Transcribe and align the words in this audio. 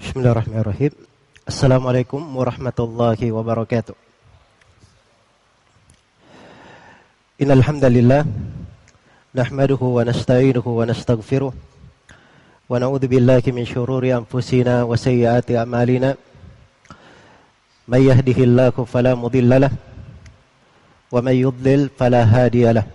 Bismillahirrahmanirrahim. 0.00 0.96
Assalamualaikum 1.44 2.24
warahmatullahi 2.32 3.28
wabarakatuh. 3.36 3.92
Innal 7.36 7.60
hamdalillah 7.60 8.24
nahmaduhu 9.36 10.00
wa 10.00 10.08
nasta'inuhu 10.08 10.80
wa 10.80 10.88
nastaghfiruh 10.88 11.52
wa 11.52 12.72
na'udzu 12.80 13.12
billahi 13.12 13.52
min 13.52 13.68
shururi 13.68 14.16
anfusina 14.16 14.88
wa 14.88 14.96
sayyiati 14.96 15.60
a'malina. 15.60 16.16
May 17.84 18.08
yahdihillahu 18.08 18.88
fala 18.88 19.12
mudilla 19.12 19.68
lahu 19.68 19.76
wa 21.12 21.20
may 21.20 21.44
yudlil 21.44 21.92
fala 21.92 22.24
hadiya 22.24 22.72
lahu. 22.72 22.88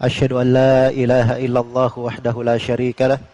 Asyhadu 0.00 0.40
an 0.40 0.56
la 0.56 0.88
ilaha 0.88 1.36
illallah 1.36 1.92
wahdahu 1.92 2.40
la 2.40 2.56
syarika 2.56 3.12
lahu 3.12 3.33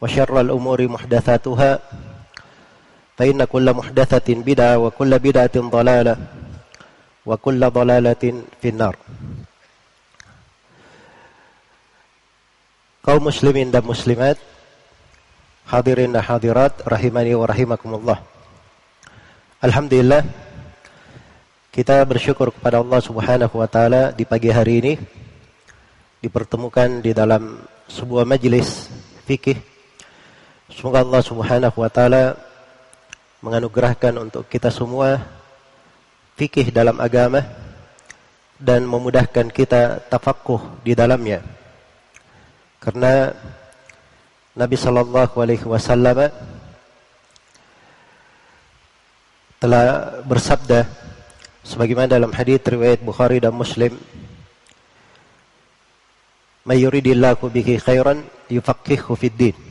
وشر 0.00 0.40
الأمور 0.40 0.88
محدثاتها 0.88 1.78
فإن 3.18 3.44
كل 3.44 3.66
محدثة 3.72 4.28
بدعة 4.34 4.74
وكل 4.78 5.12
بدعة 5.18 5.56
ضلالة 5.56 6.16
وكل 7.26 7.60
ضلالة 7.70 8.24
في 8.60 8.68
النار. 8.68 8.96
kaum 13.00 13.26
muslimin 13.26 13.72
dan 13.72 13.80
muslimat 13.80 14.36
hadirin 15.64 16.12
dan 16.12 16.20
hadirat 16.20 16.84
rahimani 16.84 17.32
wa 17.32 17.48
rahimakumullah. 17.48 18.18
Alhamdulillah 19.64 20.22
kita 21.72 22.04
bersyukur 22.04 22.52
kepada 22.52 22.78
Allah 22.78 23.00
Subhanahu 23.00 23.56
wa 23.56 23.66
taala 23.66 24.12
di 24.12 24.28
pagi 24.28 24.52
hari 24.52 24.74
ini 24.84 24.92
dipertemukan 26.20 27.00
di 27.00 27.16
dalam 27.16 27.64
sebuah 27.88 28.28
majelis 28.28 28.92
fikih 29.24 29.69
Semoga 30.70 31.02
Allah 31.02 31.22
Subhanahu 31.26 31.76
wa 31.82 31.90
taala 31.90 32.38
menganugerahkan 33.42 34.14
untuk 34.22 34.46
kita 34.46 34.70
semua 34.70 35.18
fikih 36.38 36.70
dalam 36.70 36.94
agama 37.02 37.42
dan 38.54 38.86
memudahkan 38.86 39.50
kita 39.50 39.98
tafakuh 40.06 40.62
di 40.86 40.94
dalamnya. 40.94 41.42
Karena 42.78 43.34
Nabi 44.54 44.76
sallallahu 44.78 45.42
alaihi 45.42 45.66
wasallam 45.66 46.30
telah 49.58 49.84
bersabda 50.22 50.86
sebagaimana 51.66 52.14
dalam 52.14 52.30
hadis 52.30 52.62
riwayat 52.62 53.02
Bukhari 53.02 53.42
dan 53.42 53.58
Muslim 53.58 53.98
"May 56.62 56.86
bihi 56.86 57.74
khairan 57.82 58.22
yufaqihuhu 58.46 59.18
fid 59.18 59.34
din." 59.34 59.69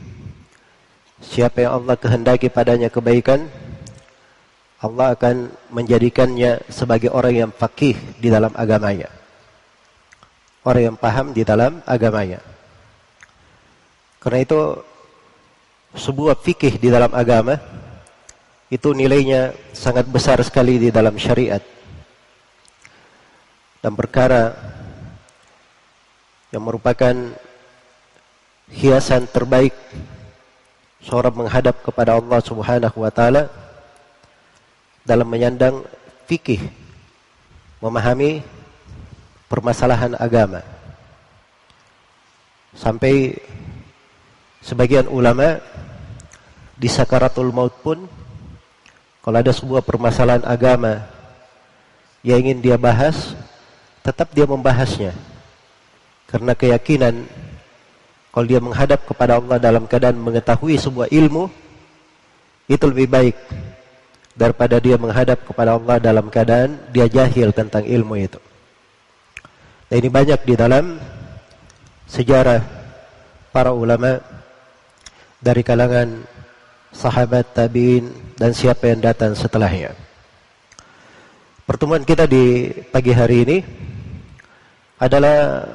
Siapa 1.20 1.68
yang 1.68 1.84
Allah 1.84 1.96
kehendaki 2.00 2.48
padanya 2.48 2.88
kebaikan, 2.88 3.44
Allah 4.80 5.12
akan 5.12 5.52
menjadikannya 5.68 6.64
sebagai 6.72 7.12
orang 7.12 7.34
yang 7.36 7.50
fakih 7.52 7.92
di 8.16 8.32
dalam 8.32 8.48
agamanya. 8.56 9.12
Orang 10.64 10.82
yang 10.92 10.96
paham 10.96 11.36
di 11.36 11.44
dalam 11.44 11.84
agamanya. 11.84 12.40
Karena 14.20 14.40
itu 14.40 14.60
sebuah 15.96 16.40
fikih 16.40 16.80
di 16.80 16.88
dalam 16.88 17.12
agama 17.12 17.60
itu 18.72 18.94
nilainya 18.96 19.52
sangat 19.76 20.08
besar 20.08 20.40
sekali 20.40 20.80
di 20.80 20.88
dalam 20.88 21.16
syariat. 21.20 21.60
Dan 23.80 23.92
perkara 23.96 24.52
yang 26.52 26.64
merupakan 26.64 27.16
hiasan 28.70 29.26
terbaik 29.28 29.76
seorang 31.00 31.44
menghadap 31.44 31.80
kepada 31.80 32.16
Allah 32.16 32.40
Subhanahu 32.44 32.96
wa 33.00 33.12
taala 33.12 33.48
dalam 35.04 35.26
menyandang 35.26 35.80
fikih 36.28 36.60
memahami 37.80 38.44
permasalahan 39.48 40.14
agama. 40.20 40.60
Sampai 42.76 43.34
sebagian 44.62 45.10
ulama 45.10 45.58
di 46.78 46.86
sakaratul 46.86 47.50
maut 47.50 47.74
pun 47.82 48.06
kalau 49.20 49.36
ada 49.36 49.52
sebuah 49.52 49.82
permasalahan 49.84 50.46
agama 50.46 51.04
yang 52.24 52.40
ingin 52.40 52.60
dia 52.60 52.76
bahas 52.80 53.34
tetap 54.04 54.32
dia 54.32 54.46
membahasnya. 54.48 55.12
Karena 56.30 56.54
keyakinan 56.54 57.26
kalau 58.30 58.46
dia 58.46 58.62
menghadap 58.62 59.02
kepada 59.06 59.42
Allah 59.42 59.58
dalam 59.58 59.90
keadaan 59.90 60.18
mengetahui 60.18 60.78
sebuah 60.78 61.10
ilmu, 61.10 61.50
itu 62.70 62.84
lebih 62.86 63.10
baik 63.10 63.36
daripada 64.38 64.78
dia 64.78 64.94
menghadap 64.94 65.42
kepada 65.42 65.74
Allah 65.74 65.98
dalam 65.98 66.30
keadaan 66.30 66.78
dia 66.94 67.10
jahil 67.10 67.50
tentang 67.50 67.82
ilmu 67.82 68.14
itu. 68.14 68.38
Nah, 69.90 69.96
ini 69.98 70.06
banyak 70.06 70.40
di 70.46 70.54
dalam 70.54 71.02
sejarah 72.06 72.62
para 73.50 73.74
ulama 73.74 74.22
dari 75.42 75.66
kalangan 75.66 76.22
sahabat 76.94 77.50
tabiin 77.50 78.34
dan 78.38 78.54
siapa 78.54 78.94
yang 78.94 79.02
datang 79.02 79.34
setelahnya. 79.34 79.90
Pertemuan 81.66 82.06
kita 82.06 82.30
di 82.30 82.70
pagi 82.94 83.10
hari 83.10 83.36
ini 83.46 83.58
adalah 85.02 85.66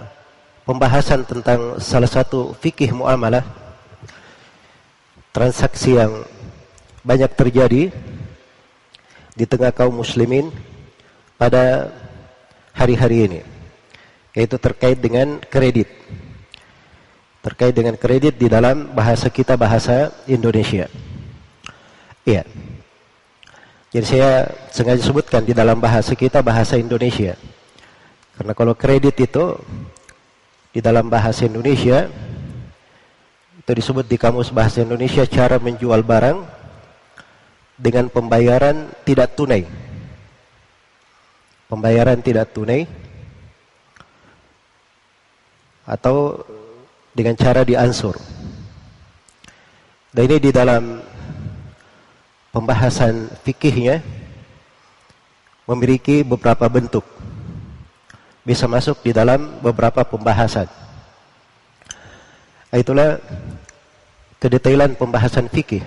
pembahasan 0.66 1.22
tentang 1.24 1.78
salah 1.78 2.10
satu 2.10 2.58
fikih 2.58 2.92
muamalah 2.92 3.46
transaksi 5.30 5.96
yang 5.96 6.26
banyak 7.06 7.30
terjadi 7.38 7.94
di 9.38 9.46
tengah 9.46 9.70
kaum 9.70 9.94
muslimin 10.02 10.50
pada 11.38 11.94
hari-hari 12.74 13.30
ini 13.30 13.42
yaitu 14.36 14.60
terkait 14.60 15.00
dengan 15.00 15.40
kredit. 15.48 15.88
Terkait 17.40 17.72
dengan 17.72 17.96
kredit 17.96 18.36
di 18.36 18.52
dalam 18.52 18.92
bahasa 18.92 19.32
kita 19.32 19.56
bahasa 19.56 20.12
Indonesia. 20.28 20.92
Iya. 22.28 22.44
Jadi 23.96 24.06
saya 24.12 24.52
sengaja 24.76 25.00
sebutkan 25.00 25.46
di 25.48 25.56
dalam 25.56 25.80
bahasa 25.80 26.12
kita 26.20 26.44
bahasa 26.44 26.76
Indonesia. 26.76 27.40
Karena 28.36 28.52
kalau 28.52 28.76
kredit 28.76 29.16
itu 29.16 29.56
di 30.76 30.84
dalam 30.84 31.08
bahasa 31.08 31.48
Indonesia 31.48 32.12
itu 33.64 33.72
disebut 33.72 34.04
di 34.12 34.20
kamus 34.20 34.52
bahasa 34.52 34.84
Indonesia 34.84 35.24
cara 35.24 35.56
menjual 35.56 36.04
barang 36.04 36.44
dengan 37.80 38.12
pembayaran 38.12 38.92
tidak 39.08 39.40
tunai. 39.40 39.64
Pembayaran 41.72 42.20
tidak 42.20 42.52
tunai 42.52 42.84
atau 45.88 46.44
dengan 47.16 47.40
cara 47.40 47.64
diansur. 47.64 48.20
Dan 50.12 50.28
ini 50.28 50.44
di 50.44 50.52
dalam 50.52 51.00
pembahasan 52.52 53.32
fikihnya 53.48 54.04
memiliki 55.72 56.20
beberapa 56.20 56.68
bentuk 56.68 57.08
bisa 58.46 58.70
masuk 58.70 59.02
di 59.02 59.12
dalam 59.12 59.58
beberapa 59.60 60.06
pembahasan. 60.06 60.70
Itulah 62.70 63.18
kedetailan 64.38 64.94
pembahasan 64.94 65.50
fikih. 65.50 65.82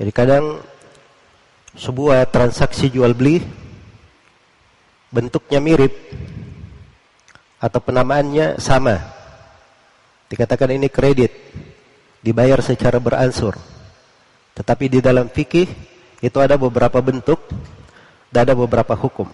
Jadi 0.00 0.10
kadang 0.16 0.64
sebuah 1.76 2.24
transaksi 2.32 2.88
jual 2.88 3.12
beli 3.12 3.44
bentuknya 5.12 5.60
mirip 5.60 5.92
atau 7.60 7.80
penamaannya 7.84 8.56
sama. 8.56 8.96
Dikatakan 10.30 10.72
ini 10.72 10.88
kredit, 10.88 11.34
dibayar 12.24 12.62
secara 12.64 12.96
beransur. 12.96 13.58
Tetapi 14.56 14.84
di 14.88 14.98
dalam 15.04 15.28
fikih 15.28 15.68
itu 16.22 16.38
ada 16.40 16.56
beberapa 16.56 17.02
bentuk 17.02 17.42
dan 18.30 18.48
ada 18.48 18.54
beberapa 18.54 18.94
hukum. 18.94 19.26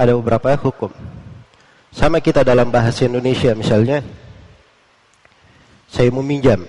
Ada 0.00 0.16
beberapa 0.16 0.56
hukum. 0.56 0.88
Sama 1.92 2.24
kita 2.24 2.40
dalam 2.40 2.72
bahasa 2.72 3.04
Indonesia 3.04 3.52
misalnya, 3.52 4.00
saya 5.92 6.08
meminjam. 6.08 6.64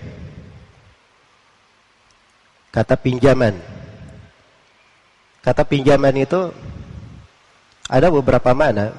Kata 2.75 2.99
pinjaman. 2.99 3.55
Kata 5.39 5.63
pinjaman 5.63 6.11
itu 6.19 6.51
ada 7.87 8.11
beberapa 8.11 8.51
mana. 8.51 8.91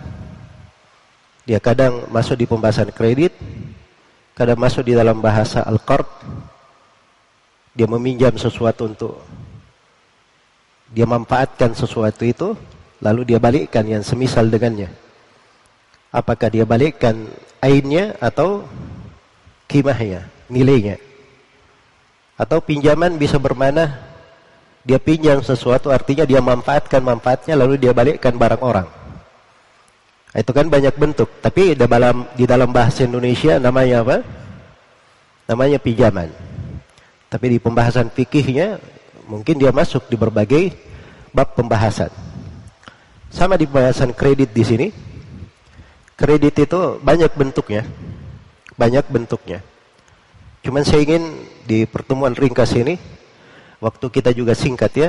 Dia 1.44 1.60
kadang 1.60 2.08
masuk 2.08 2.40
di 2.40 2.48
pembahasan 2.48 2.88
kredit, 2.88 3.36
kadang 4.32 4.56
masuk 4.56 4.88
di 4.88 4.96
dalam 4.96 5.20
bahasa 5.20 5.60
al-qard. 5.60 6.08
Dia 7.76 7.84
meminjam 7.84 8.32
sesuatu 8.40 8.88
untuk 8.88 9.20
dia 10.88 11.04
manfaatkan 11.04 11.76
sesuatu 11.76 12.24
itu, 12.24 12.56
lalu 13.02 13.34
dia 13.34 13.42
balikkan 13.42 13.82
yang 13.82 14.00
semisal 14.06 14.46
dengannya. 14.46 14.88
Apakah 16.14 16.48
dia 16.48 16.62
balikkan 16.62 17.26
ainnya 17.58 18.14
atau 18.22 18.62
kimahnya, 19.66 20.30
nilainya. 20.46 20.96
Atau 22.38 22.62
pinjaman 22.62 23.18
bisa 23.18 23.36
bermana 23.36 23.98
dia 24.82 24.98
pinjam 24.98 25.42
sesuatu 25.44 25.90
artinya 25.90 26.26
dia 26.26 26.42
manfaatkan 26.42 27.02
manfaatnya 27.02 27.58
lalu 27.58 27.76
dia 27.76 27.90
balikkan 27.90 28.38
barang 28.38 28.62
orang. 28.62 28.88
Itu 30.32 30.54
kan 30.56 30.72
banyak 30.72 30.96
bentuk, 30.96 31.28
tapi 31.44 31.76
di 31.76 31.84
dalam 31.84 32.24
di 32.32 32.48
dalam 32.48 32.72
bahasa 32.72 33.04
Indonesia 33.04 33.60
namanya 33.60 34.00
apa? 34.00 34.16
Namanya 35.50 35.76
pinjaman. 35.76 36.32
Tapi 37.28 37.56
di 37.56 37.58
pembahasan 37.60 38.08
fikihnya 38.08 38.80
Mungkin 39.32 39.56
dia 39.56 39.70
masuk 39.70 40.10
di 40.10 40.16
berbagai 40.18 40.74
bab 41.30 41.54
pembahasan. 41.54 42.10
Sama 43.32 43.56
di 43.56 43.64
pembahasan 43.64 44.12
kredit 44.12 44.52
di 44.52 44.60
sini. 44.60 44.86
Kredit 46.20 46.52
itu 46.68 47.00
banyak 47.00 47.32
bentuknya. 47.32 47.82
Banyak 48.76 49.08
bentuknya. 49.08 49.64
Cuman 50.60 50.84
saya 50.84 51.02
ingin 51.02 51.48
di 51.64 51.88
pertemuan 51.88 52.36
ringkas 52.36 52.76
ini, 52.76 53.00
waktu 53.80 54.06
kita 54.12 54.30
juga 54.36 54.52
singkat 54.52 54.92
ya. 54.94 55.08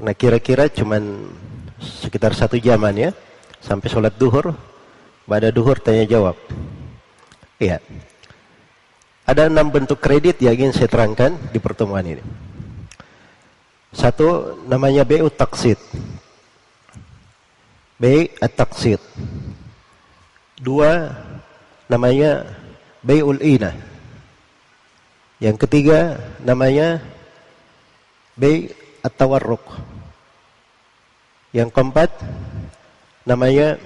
Nah 0.00 0.14
kira-kira 0.14 0.70
cuman 0.70 1.28
sekitar 1.82 2.38
satu 2.38 2.54
jaman 2.56 2.94
ya. 2.94 3.10
Sampai 3.58 3.90
sholat 3.90 4.14
duhur. 4.14 4.54
Pada 5.26 5.50
duhur 5.50 5.78
tanya 5.82 6.06
jawab. 6.06 6.38
Iya. 7.58 7.82
Ada 9.26 9.46
enam 9.46 9.70
bentuk 9.70 9.98
kredit 9.98 10.38
yang 10.42 10.54
ingin 10.54 10.74
saya 10.74 10.90
terangkan 10.90 11.34
di 11.50 11.58
pertemuan 11.58 12.02
ini. 12.02 12.22
Satu 13.90 14.58
namanya 14.70 15.02
BU 15.02 15.30
taksid. 15.34 15.78
B 18.00 18.32
at-taksid. 18.40 18.96
Dua 20.56 21.12
namanya 21.84 22.48
Bay'ul 23.04 23.44
Ina. 23.44 23.76
Yang 25.36 25.68
ketiga 25.68 26.16
namanya 26.40 27.04
Bay 28.40 28.72
at-Tawarruk. 29.04 29.60
Yang 31.52 31.76
keempat 31.76 32.08
namanya 33.28 33.76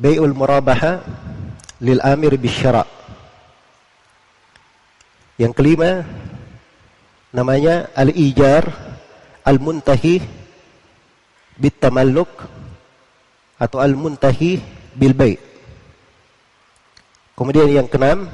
Bay'ul 0.00 0.32
Murabaha 0.32 1.04
lil 1.84 2.00
Amir 2.00 2.40
bisyara. 2.40 2.88
Yang 5.36 5.52
kelima 5.52 6.00
namanya 7.28 7.92
al-ijar 7.92 8.72
al-muntahi 9.44 10.43
bit 11.58 11.78
tamalluk 11.78 12.30
atau 13.58 13.78
al-muntahi 13.78 14.58
bil 14.94 15.14
bait. 15.14 15.40
Kemudian 17.34 17.66
yang 17.70 17.88
keenam 17.90 18.30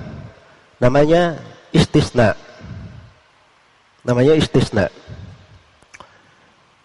namanya 0.76 1.40
istisna. 1.72 2.36
Namanya 4.04 4.36
istisna. 4.36 4.88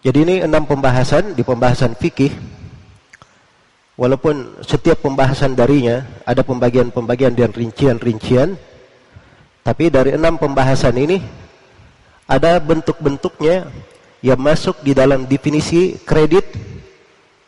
Jadi 0.04 0.18
ini 0.22 0.34
enam 0.44 0.64
pembahasan 0.68 1.34
di 1.34 1.42
pembahasan 1.42 1.96
fikih. 1.96 2.30
Walaupun 3.96 4.60
setiap 4.60 5.00
pembahasan 5.00 5.56
darinya 5.56 6.04
ada 6.28 6.44
pembagian-pembagian 6.44 7.32
dan 7.32 7.48
rincian-rincian, 7.48 8.52
tapi 9.64 9.88
dari 9.88 10.12
enam 10.12 10.36
pembahasan 10.36 10.92
ini 11.00 11.16
ada 12.28 12.60
bentuk-bentuknya 12.60 13.72
yang 14.26 14.42
masuk 14.42 14.82
di 14.82 14.90
dalam 14.90 15.22
definisi 15.30 16.02
kredit 16.02 16.50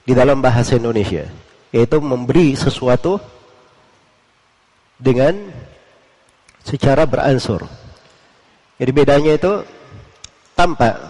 di 0.07 0.15
dalam 0.15 0.39
bahasa 0.39 0.79
Indonesia 0.79 1.27
yaitu 1.75 1.99
memberi 1.99 2.55
sesuatu 2.55 3.19
dengan 4.95 5.35
secara 6.63 7.03
beransur. 7.03 7.67
Jadi 8.79 8.91
bedanya 8.95 9.35
itu 9.35 9.67
tampak 10.55 11.03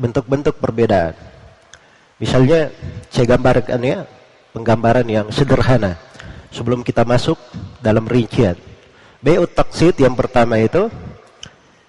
bentuk-bentuk 0.00 0.56
perbedaan. 0.56 1.12
Misalnya 2.16 2.72
saya 3.12 3.36
gambarkan 3.36 3.80
ya 3.84 4.08
penggambaran 4.56 5.04
yang 5.04 5.28
sederhana. 5.28 6.00
Sebelum 6.50 6.82
kita 6.82 7.06
masuk 7.06 7.38
dalam 7.78 8.08
rincian. 8.08 8.58
BU 9.22 9.44
taksid 9.52 9.94
yang 10.00 10.18
pertama 10.18 10.58
itu 10.58 10.90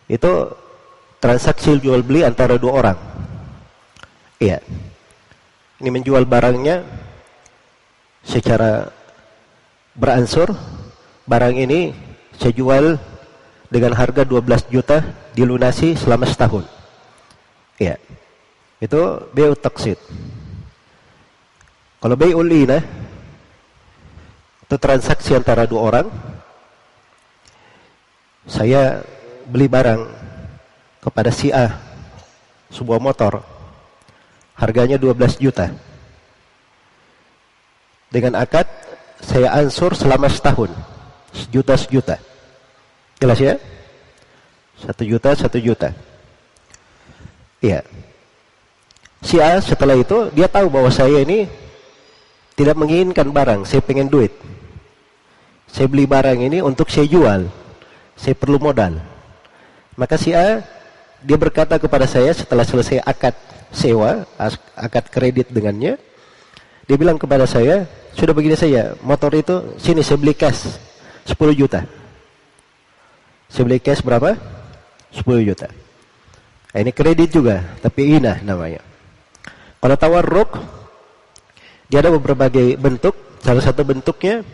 itu 0.06 0.32
transaksi 1.22 1.78
jual 1.78 2.02
beli 2.02 2.26
antara 2.26 2.58
dua 2.58 2.74
orang. 2.82 2.98
Iya. 4.42 4.58
Ini 5.78 5.90
menjual 5.94 6.26
barangnya 6.26 6.82
secara 8.26 8.90
beransur. 9.94 10.50
Barang 11.30 11.54
ini 11.54 11.94
saya 12.42 12.52
jual 12.58 12.98
dengan 13.70 13.94
harga 13.94 14.26
12 14.26 14.74
juta 14.74 15.06
dilunasi 15.38 15.94
selama 15.94 16.26
setahun. 16.26 16.66
Iya. 17.78 18.02
Itu 18.82 19.30
BU 19.30 19.54
taksid. 19.62 20.02
Kalau 22.02 22.18
BU 22.18 22.42
lina 22.42 22.82
itu 24.66 24.76
transaksi 24.82 25.38
antara 25.38 25.70
dua 25.70 25.82
orang. 25.94 26.08
Saya 28.50 29.06
beli 29.46 29.70
barang 29.70 30.02
kepada 31.02 31.34
si 31.34 31.50
A 31.50 31.76
sebuah 32.70 33.02
motor. 33.02 33.42
Harganya 34.56 35.02
12 35.02 35.42
juta. 35.42 35.74
Dengan 38.14 38.38
akad 38.38 38.70
saya 39.20 39.58
ansur 39.58 39.98
selama 39.98 40.30
setahun. 40.30 40.70
Sejuta 41.34 41.74
sejuta. 41.76 42.16
Jelas 43.18 43.40
ya? 43.42 43.56
Satu 44.78 45.02
juta 45.06 45.34
satu 45.34 45.58
juta. 45.58 45.94
Iya. 47.62 47.82
Si 49.22 49.38
A 49.38 49.62
setelah 49.62 49.98
itu 49.98 50.30
dia 50.34 50.50
tahu 50.50 50.70
bahwa 50.70 50.90
saya 50.90 51.22
ini 51.22 51.46
tidak 52.58 52.78
menginginkan 52.78 53.30
barang. 53.30 53.66
Saya 53.66 53.82
pengen 53.82 54.10
duit. 54.10 54.34
Saya 55.72 55.88
beli 55.88 56.04
barang 56.04 56.42
ini 56.42 56.60
untuk 56.60 56.92
saya 56.92 57.08
jual. 57.08 57.48
Saya 58.18 58.36
perlu 58.36 58.60
modal. 58.60 59.00
Maka 59.96 60.20
si 60.20 60.36
A 60.36 60.66
dia 61.22 61.38
berkata 61.38 61.78
kepada 61.78 62.10
saya 62.10 62.34
setelah 62.34 62.66
selesai 62.66 63.02
akad 63.06 63.38
sewa, 63.72 64.26
akad 64.76 65.06
kredit 65.14 65.48
dengannya, 65.54 65.96
dia 66.90 66.98
bilang 66.98 67.16
kepada 67.16 67.46
saya, 67.46 67.86
sudah 68.18 68.34
begini 68.36 68.58
saya, 68.58 68.98
motor 69.06 69.32
itu 69.38 69.78
sini 69.80 70.02
saya 70.04 70.18
beli 70.20 70.34
cash 70.36 70.68
10 71.30 71.38
juta. 71.56 71.86
Saya 73.48 73.64
beli 73.70 73.80
cash 73.80 74.02
berapa? 74.02 74.36
10 75.14 75.48
juta. 75.48 75.68
Nah, 76.72 76.80
ini 76.80 76.92
kredit 76.96 77.30
juga, 77.36 77.64
tapi 77.84 78.16
inah 78.16 78.40
namanya. 78.42 78.80
Kalau 79.82 79.96
tawarruk, 80.00 80.56
dia 81.92 82.00
ada 82.00 82.12
beberapa 82.16 82.48
bentuk. 82.80 83.14
Salah 83.44 83.60
satu 83.60 83.82
bentuknya, 83.84 84.46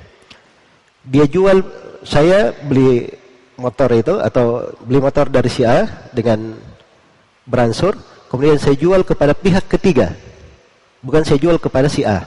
dia 1.06 1.28
jual, 1.28 1.62
saya 2.02 2.56
beli 2.56 3.12
motor 3.58 3.90
itu 3.98 4.22
atau 4.22 4.70
beli 4.86 5.02
motor 5.02 5.28
dari 5.28 5.50
si 5.50 5.66
A 5.66 5.84
dengan 6.14 6.56
beransur, 7.44 7.98
kemudian 8.30 8.62
saya 8.62 8.78
jual 8.78 9.02
kepada 9.02 9.34
pihak 9.34 9.66
ketiga. 9.66 10.14
Bukan 11.02 11.26
saya 11.26 11.42
jual 11.42 11.58
kepada 11.58 11.90
si 11.90 12.06
A. 12.06 12.26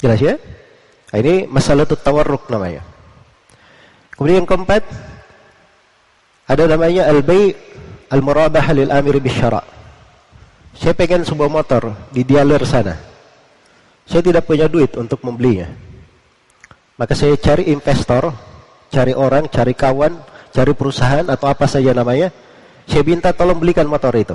Jelas 0.00 0.20
ya? 0.20 0.34
Nah, 1.10 1.16
ini 1.20 1.44
masalah 1.44 1.84
itu 1.84 1.96
tawarruk 1.98 2.48
namanya. 2.48 2.80
Kemudian 4.16 4.44
yang 4.44 4.48
keempat 4.48 4.84
ada 6.50 6.64
namanya 6.66 7.08
al-bay 7.08 7.56
al-murabah 8.10 8.66
lil 8.74 8.90
amir 8.90 9.16
bisyara. 9.20 9.62
Saya 10.76 10.96
pengen 10.96 11.22
sebuah 11.26 11.50
motor 11.52 11.92
di 12.10 12.24
dealer 12.24 12.64
sana. 12.64 12.96
Saya 14.08 14.24
tidak 14.24 14.48
punya 14.48 14.66
duit 14.66 14.96
untuk 14.96 15.20
membelinya. 15.22 15.70
Maka 16.98 17.14
saya 17.14 17.36
cari 17.38 17.70
investor, 17.72 18.32
cari 18.90 19.14
orang, 19.14 19.46
cari 19.48 19.72
kawan, 19.72 20.12
cari 20.50 20.72
perusahaan 20.74 21.24
atau 21.30 21.46
apa 21.46 21.64
saja 21.70 21.94
namanya. 21.94 22.34
Saya 22.90 23.06
minta 23.06 23.30
tolong 23.30 23.56
belikan 23.56 23.86
motor 23.86 24.10
itu. 24.18 24.34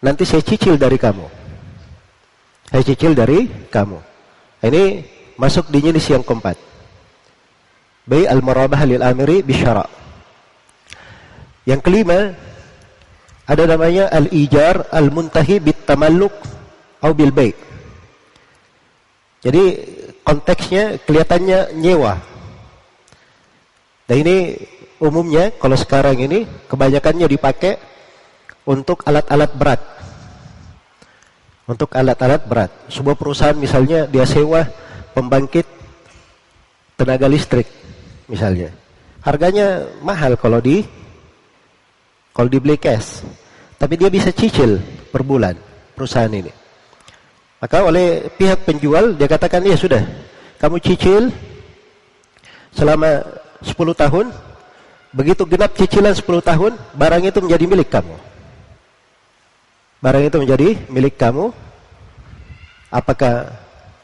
Nanti 0.00 0.22
saya 0.22 0.46
cicil 0.46 0.78
dari 0.78 0.94
kamu. 0.94 1.26
Saya 2.70 2.82
cicil 2.86 3.12
dari 3.18 3.50
kamu. 3.66 3.98
Ini 4.62 4.82
masuk 5.34 5.68
di 5.68 5.82
jenis 5.82 6.06
yang 6.06 6.22
keempat. 6.22 6.54
Bay 8.06 8.30
al-murabah 8.30 8.86
lil 8.86 9.02
amiri 9.02 9.42
bisyara. 9.42 9.82
Yang 11.66 11.80
kelima 11.82 12.30
ada 13.46 13.62
namanya 13.66 14.06
al-ijar 14.14 14.86
al-muntahi 14.94 15.58
bit 15.58 15.82
tamalluk 15.82 16.34
atau 17.02 17.14
bil 17.14 17.34
bay. 17.34 17.50
Jadi 19.42 19.62
konteksnya 20.26 20.98
kelihatannya 21.06 21.74
nyewa. 21.78 22.18
Dan 24.06 24.16
ini 24.22 24.36
umumnya 25.02 25.50
kalau 25.58 25.74
sekarang 25.74 26.16
ini 26.22 26.46
kebanyakannya 26.70 27.26
dipakai 27.26 27.74
untuk 28.66 29.02
alat-alat 29.02 29.50
berat. 29.58 29.80
Untuk 31.66 31.90
alat-alat 31.90 32.42
berat. 32.46 32.70
Sebuah 32.86 33.18
perusahaan 33.18 33.58
misalnya 33.58 34.06
dia 34.06 34.22
sewa 34.22 34.62
pembangkit 35.10 35.66
tenaga 36.94 37.26
listrik 37.26 37.66
misalnya. 38.30 38.70
Harganya 39.26 39.82
mahal 40.06 40.38
kalau 40.38 40.62
di 40.62 40.86
kalau 42.30 42.46
dibeli 42.46 42.78
cash. 42.78 43.26
Tapi 43.76 43.98
dia 43.98 44.08
bisa 44.08 44.30
cicil 44.30 44.78
per 45.10 45.26
bulan 45.26 45.58
perusahaan 45.92 46.30
ini. 46.30 46.52
Maka 47.56 47.82
oleh 47.82 48.28
pihak 48.36 48.68
penjual 48.68 49.16
dia 49.16 49.26
katakan 49.26 49.64
ya 49.64 49.74
sudah, 49.74 50.04
kamu 50.60 50.76
cicil 50.78 51.32
selama 52.76 53.24
10 53.64 53.72
tahun, 53.96 54.26
begitu 55.12 55.42
genap 55.48 55.72
cicilan 55.76 56.12
10 56.12 56.24
tahun, 56.42 56.72
barang 56.96 57.22
itu 57.24 57.38
menjadi 57.40 57.64
milik 57.64 57.88
kamu. 57.88 58.16
Barang 60.00 60.22
itu 60.24 60.36
menjadi 60.36 60.68
milik 60.92 61.14
kamu. 61.16 61.50
Apakah 62.92 63.50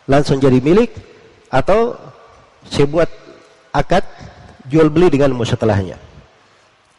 langsung 0.09 0.43
jadi 0.43 0.59
milik 0.59 0.91
atau 1.53 1.95
saya 2.67 2.87
buat 2.89 3.11
akad 3.73 4.05
jual 4.69 4.89
beli 4.89 5.13
denganmu 5.13 5.45
setelahnya. 5.45 6.01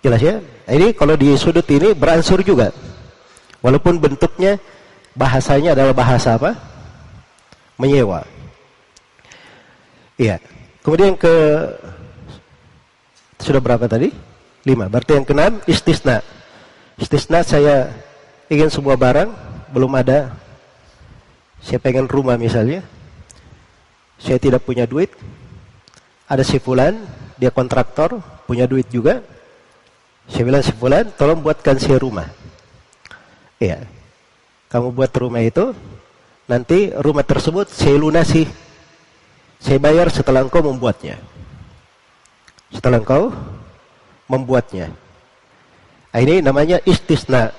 Jelas 0.03 0.19
ya? 0.19 0.35
Ini 0.67 0.91
kalau 0.93 1.15
di 1.15 1.33
sudut 1.39 1.65
ini 1.71 1.95
beransur 1.95 2.43
juga. 2.43 2.69
Walaupun 3.63 3.97
bentuknya 3.97 4.59
bahasanya 5.15 5.71
adalah 5.71 5.95
bahasa 5.95 6.35
apa? 6.35 6.51
Menyewa. 7.79 8.27
Iya. 10.19 10.37
Kemudian 10.83 11.15
ke 11.15 11.31
sudah 13.43 13.59
berapa 13.59 13.85
tadi? 13.85 14.09
Lima. 14.63 14.87
Berarti 14.87 15.19
yang 15.19 15.27
keenam 15.27 15.59
istisna. 15.67 16.23
Istisna 16.95 17.43
saya 17.43 17.91
ingin 18.47 18.71
sebuah 18.71 18.95
barang 18.95 19.29
belum 19.75 19.91
ada. 19.99 20.31
Saya 21.59 21.83
pengen 21.83 22.07
rumah 22.07 22.39
misalnya. 22.39 22.79
Saya 24.15 24.39
tidak 24.39 24.63
punya 24.63 24.87
duit. 24.87 25.11
Ada 26.31 26.47
si 26.47 26.57
fulan, 26.63 26.95
dia 27.35 27.51
kontraktor, 27.51 28.23
punya 28.47 28.63
duit 28.63 28.87
juga. 28.87 29.19
Saya 30.31 30.47
bilang 30.47 30.63
sebulan, 30.63 31.19
tolong 31.19 31.43
buatkan 31.43 31.75
saya 31.75 31.99
rumah. 31.99 32.31
Iya. 33.59 33.83
Kamu 34.71 34.95
buat 34.95 35.11
rumah 35.19 35.43
itu, 35.43 35.75
nanti 36.47 36.95
rumah 36.95 37.27
tersebut 37.27 37.67
saya 37.67 37.99
lunasi. 37.99 38.47
Saya 39.59 39.77
bayar 39.83 40.07
setelah 40.07 40.47
engkau 40.47 40.63
membuatnya. 40.63 41.19
Setelah 42.73 42.99
engkau 42.99 43.29
membuatnya. 44.27 44.89
Nah, 46.13 46.19
ini 46.21 46.41
namanya 46.41 46.81
istisna. 46.83 47.53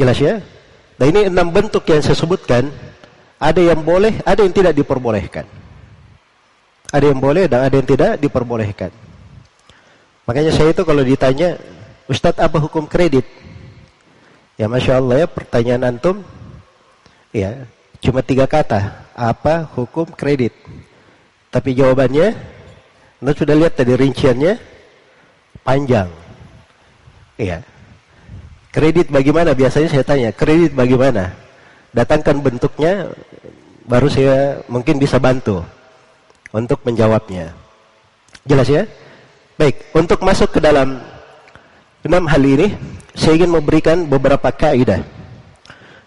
Jelas 0.00 0.16
ya? 0.16 0.40
Nah 1.00 1.08
ini 1.08 1.32
enam 1.32 1.48
bentuk 1.48 1.84
yang 1.88 2.04
saya 2.04 2.12
sebutkan. 2.12 2.68
Ada 3.40 3.72
yang 3.72 3.80
boleh, 3.80 4.20
ada 4.24 4.44
yang 4.44 4.52
tidak 4.52 4.76
diperbolehkan. 4.76 5.48
Ada 6.92 7.08
yang 7.08 7.20
boleh 7.20 7.48
dan 7.48 7.64
ada 7.64 7.72
yang 7.72 7.88
tidak 7.88 8.20
diperbolehkan. 8.20 8.92
Makanya 10.28 10.52
saya 10.52 10.76
itu 10.76 10.84
kalau 10.84 11.00
ditanya, 11.00 11.56
Ustadz 12.04 12.36
apa 12.36 12.60
hukum 12.60 12.84
kredit? 12.84 13.24
Ya 14.60 14.68
Masya 14.68 15.00
Allah 15.00 15.24
ya 15.24 15.26
pertanyaan 15.26 15.88
antum, 15.88 16.20
ya 17.32 17.64
cuma 18.04 18.20
tiga 18.20 18.44
kata, 18.44 19.08
apa 19.16 19.64
hukum 19.72 20.04
kredit? 20.12 20.52
Tapi 21.48 21.72
jawabannya, 21.72 22.36
anda 23.20 23.36
sudah 23.36 23.52
lihat 23.52 23.76
tadi 23.76 23.92
rinciannya, 23.92 24.56
panjang. 25.60 26.08
Iya. 27.36 27.60
Kredit 28.72 29.12
bagaimana? 29.12 29.52
Biasanya 29.52 29.92
saya 29.92 30.04
tanya, 30.08 30.32
kredit 30.32 30.72
bagaimana? 30.72 31.36
Datangkan 31.92 32.40
bentuknya, 32.40 33.12
baru 33.84 34.08
saya 34.08 34.64
mungkin 34.72 34.96
bisa 34.96 35.20
bantu 35.20 35.60
untuk 36.48 36.80
menjawabnya. 36.80 37.52
Jelas 38.48 38.72
ya? 38.72 38.88
Baik, 39.60 39.92
untuk 39.92 40.24
masuk 40.24 40.56
ke 40.56 40.60
dalam 40.64 40.96
enam 42.00 42.24
hal 42.24 42.40
ini, 42.40 42.72
saya 43.12 43.36
ingin 43.36 43.52
memberikan 43.52 44.08
beberapa 44.08 44.48
kaidah 44.48 45.04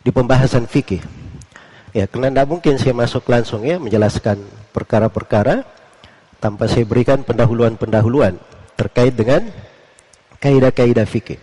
di 0.01 0.09
pembahasan 0.09 0.65
fikih. 0.65 1.05
Ya, 1.93 2.09
karena 2.09 2.33
tidak 2.33 2.49
mungkin 2.49 2.73
saya 2.81 2.97
masuk 2.97 3.29
langsung 3.29 3.61
ya 3.61 3.77
menjelaskan 3.77 4.41
perkara-perkara 4.73 5.61
tanpa 6.43 6.67
saya 6.67 6.83
berikan 6.83 7.23
pendahuluan-pendahuluan 7.23 8.35
terkait 8.75 9.15
dengan 9.15 9.47
kaidah-kaidah 10.43 11.07
fikih. 11.07 11.39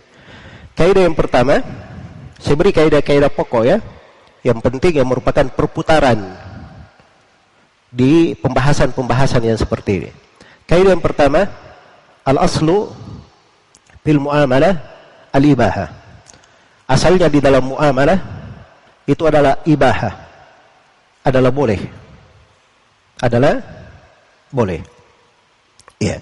Kaidah 0.77 1.09
yang 1.09 1.17
pertama, 1.17 1.57
saya 2.37 2.53
beri 2.53 2.69
kaidah-kaidah 2.69 3.33
pokok 3.33 3.65
ya, 3.65 3.81
yang 4.45 4.61
penting 4.61 5.01
yang 5.01 5.09
merupakan 5.09 5.49
perputaran 5.49 6.21
di 7.89 8.37
pembahasan-pembahasan 8.37 9.41
yang 9.41 9.57
seperti 9.57 10.05
ini. 10.05 10.11
Kaidah 10.69 10.93
yang 10.93 11.01
pertama, 11.01 11.49
al-aslu 12.21 12.93
fil 14.05 14.21
muamalah 14.21 14.77
al-ibahah. 15.33 15.89
Asalnya 16.85 17.25
di 17.25 17.41
dalam 17.41 17.73
muamalah 17.73 18.21
itu 19.09 19.25
adalah 19.25 19.57
ibahah. 19.65 20.13
Adalah 21.25 21.49
boleh. 21.49 21.81
Adalah 23.17 23.80
boleh. 24.51 24.79
Iya. 25.97 26.19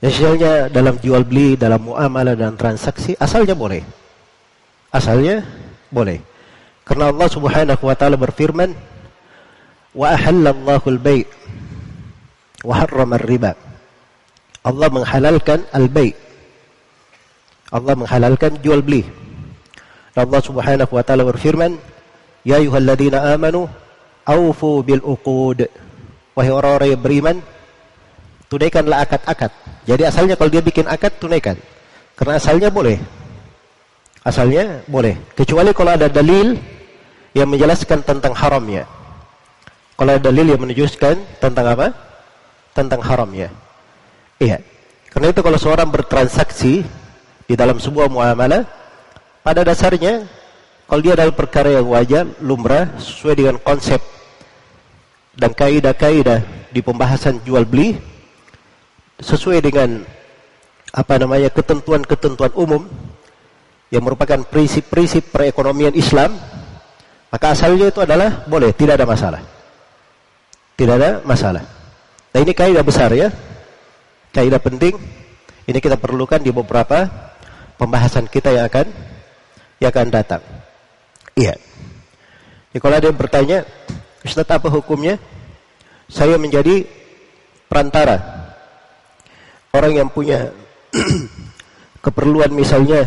Misalnya 0.00 0.72
dalam 0.72 0.96
jual 0.96 1.28
beli, 1.28 1.60
dalam 1.60 1.84
muamalah 1.84 2.32
dan 2.32 2.56
transaksi 2.56 3.12
asalnya 3.20 3.52
boleh. 3.52 3.84
Asalnya 4.90 5.44
boleh. 5.92 6.18
Karena 6.88 7.12
Allah 7.12 7.28
Subhanahu 7.28 7.82
wa 7.84 7.94
taala 7.94 8.16
berfirman, 8.16 8.72
"Wa 9.92 10.16
ahallallahu 10.16 10.86
al-bai' 10.88 11.28
wa 12.64 12.74
harrama 12.80 13.20
ar-riba." 13.20 13.52
Allah 14.64 14.88
menghalalkan 14.88 15.68
al-bai. 15.72 16.16
Allah 17.70 17.94
menghalalkan 17.94 18.58
jual 18.64 18.82
beli. 18.82 19.06
Allah 20.18 20.40
Subhanahu 20.42 20.90
wa 20.90 21.02
taala 21.06 21.22
berfirman, 21.22 21.78
"Ya 22.42 22.58
ayyuhalladzina 22.58 23.30
amanu 23.36 23.70
aufu 24.26 24.82
bil 24.82 25.00
uqud." 25.06 25.70
Wahai 26.34 26.52
orang-orang 26.54 26.88
yang 26.94 27.02
beriman, 27.02 27.36
tunaikanlah 28.46 29.02
akad-akad. 29.06 29.50
Jadi 29.86 30.02
asalnya 30.06 30.34
kalau 30.38 30.50
dia 30.50 30.62
bikin 30.62 30.86
akad 30.86 31.14
tunaikan. 31.18 31.56
Karena 32.14 32.36
asalnya 32.38 32.68
boleh. 32.68 32.98
Asalnya 34.22 34.84
boleh. 34.86 35.16
Kecuali 35.32 35.72
kalau 35.72 35.96
ada 35.96 36.06
dalil 36.06 36.54
yang 37.32 37.48
menjelaskan 37.48 38.04
tentang 38.04 38.36
haramnya. 38.36 38.84
Kalau 39.96 40.10
ada 40.16 40.22
dalil 40.22 40.52
yang 40.52 40.60
menunjukkan 40.60 41.16
tentang 41.40 41.66
apa? 41.66 41.86
Tentang 42.76 43.00
haramnya. 43.00 43.48
Iya. 44.40 44.60
Karena 45.10 45.34
itu 45.34 45.40
kalau 45.42 45.58
seorang 45.58 45.88
bertransaksi 45.90 46.86
di 47.50 47.54
dalam 47.58 47.82
sebuah 47.82 48.06
muamalah, 48.06 48.62
pada 49.42 49.66
dasarnya 49.66 50.28
kalau 50.86 51.00
dia 51.02 51.14
dalam 51.18 51.34
perkara 51.34 51.74
yang 51.80 51.86
wajar, 51.90 52.26
lumrah, 52.42 52.90
sesuai 52.98 53.34
dengan 53.34 53.56
konsep 53.62 53.98
dan 55.34 55.50
kaidah-kaidah 55.54 56.70
di 56.70 56.80
pembahasan 56.82 57.42
jual 57.42 57.66
beli, 57.66 57.98
sesuai 59.20 59.60
dengan 59.60 60.02
apa 60.90 61.14
namanya 61.22 61.50
ketentuan-ketentuan 61.54 62.50
umum 62.58 62.86
yang 63.90 64.02
merupakan 64.02 64.42
prinsip-prinsip 64.46 65.30
perekonomian 65.30 65.94
Islam, 65.94 66.34
maka 67.30 67.54
asalnya 67.54 67.90
itu 67.90 68.02
adalah 68.02 68.46
boleh, 68.46 68.74
tidak 68.74 68.98
ada 68.98 69.06
masalah. 69.06 69.42
Tidak 70.74 70.94
ada 70.96 71.10
masalah. 71.22 71.62
Nah 72.30 72.38
ini 72.40 72.52
kaidah 72.54 72.86
besar 72.86 73.12
ya. 73.12 73.28
kaidah 74.30 74.62
penting 74.62 74.94
ini 75.66 75.78
kita 75.82 75.98
perlukan 75.98 76.38
di 76.38 76.54
beberapa 76.54 77.06
pembahasan 77.78 78.30
kita 78.30 78.54
yang 78.54 78.70
akan 78.70 78.86
yang 79.82 79.90
akan 79.90 80.08
datang. 80.10 80.42
Iya. 81.38 81.54
Kalau 82.78 82.94
ada 82.94 83.06
yang 83.10 83.18
bertanya, 83.18 83.58
Ustaz 84.24 84.48
apa 84.50 84.68
hukumnya? 84.68 85.16
Saya 86.10 86.36
menjadi 86.36 86.84
perantara. 87.70 88.18
Orang 89.70 89.94
yang 89.94 90.10
punya 90.10 90.50
keperluan 92.04 92.50
misalnya 92.50 93.06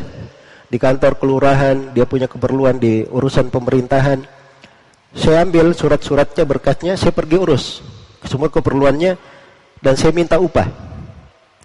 di 0.71 0.79
kantor 0.79 1.19
kelurahan, 1.19 1.91
dia 1.91 2.07
punya 2.07 2.25
keperluan 2.25 2.79
di 2.79 3.03
urusan 3.05 3.51
pemerintahan. 3.51 4.23
Saya 5.13 5.45
ambil 5.45 5.75
surat-suratnya, 5.77 6.47
berkatnya, 6.47 6.93
saya 6.97 7.13
pergi 7.13 7.37
urus 7.37 7.65
semua 8.27 8.47
keperluannya 8.47 9.19
dan 9.83 9.93
saya 9.99 10.15
minta 10.15 10.39
upah 10.39 10.67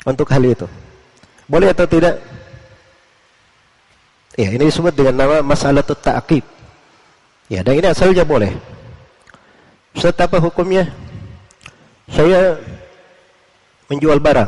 untuk 0.02 0.26
hal 0.30 0.42
itu. 0.42 0.66
Boleh 1.48 1.72
atau 1.72 1.86
tidak? 1.88 2.20
Ya, 4.38 4.54
ini 4.54 4.70
disebut 4.70 4.94
dengan 4.94 5.26
nama 5.26 5.36
masalah 5.42 5.82
ta'aqib. 5.82 6.44
Ya, 7.50 7.64
dan 7.64 7.74
ini 7.74 7.88
asalnya 7.90 8.22
boleh. 8.22 8.54
Ustaz 9.98 10.14
apa 10.14 10.38
hukumnya? 10.38 10.86
Saya 12.06 12.54
menjual 13.90 14.22
barang. 14.22 14.46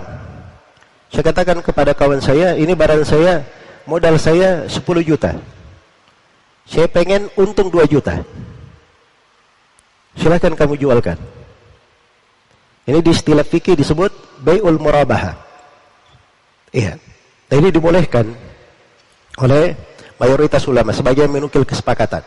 Saya 1.11 1.27
katakan 1.27 1.59
kepada 1.59 1.91
kawan 1.91 2.23
saya, 2.23 2.55
ini 2.55 2.71
barang 2.71 3.03
saya, 3.03 3.43
modal 3.83 4.15
saya 4.15 4.71
10 4.71 4.79
juta. 5.03 5.35
Saya 6.71 6.87
pengen 6.87 7.27
untung 7.35 7.67
2 7.67 7.83
juta. 7.91 8.23
Silahkan 10.15 10.55
kamu 10.55 10.79
jualkan. 10.79 11.19
Ini 12.87 13.03
di 13.03 13.11
istilah 13.11 13.43
fikih 13.43 13.75
disebut 13.75 14.15
bayul 14.47 14.79
murabaha. 14.79 15.35
Iya. 16.71 16.95
Nah, 17.51 17.57
ini 17.59 17.75
dibolehkan 17.75 18.31
oleh 19.43 19.75
mayoritas 20.15 20.63
ulama 20.71 20.95
sebagian 20.95 21.27
menukil 21.27 21.67
kesepakatan. 21.67 22.23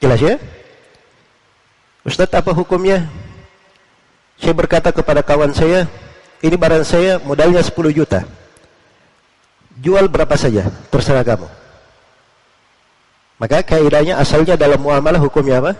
Jelas 0.00 0.24
ya? 0.24 0.40
Ustaz 2.02 2.30
apa 2.34 2.50
hukumnya? 2.50 3.06
Saya 4.42 4.54
berkata 4.58 4.90
kepada 4.90 5.22
kawan 5.22 5.54
saya, 5.54 5.86
ini 6.42 6.58
barang 6.58 6.82
saya 6.82 7.22
modalnya 7.22 7.62
10 7.62 7.94
juta. 7.94 8.26
Jual 9.78 10.10
berapa 10.10 10.34
saja, 10.34 10.66
terserah 10.90 11.22
kamu. 11.22 11.46
Maka 13.38 13.62
kaidahnya 13.62 14.18
asalnya 14.18 14.58
dalam 14.58 14.82
muamalah 14.82 15.22
hukumnya 15.22 15.62
apa? 15.62 15.72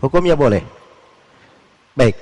Hukumnya 0.00 0.36
boleh. 0.36 0.64
Baik. 1.96 2.16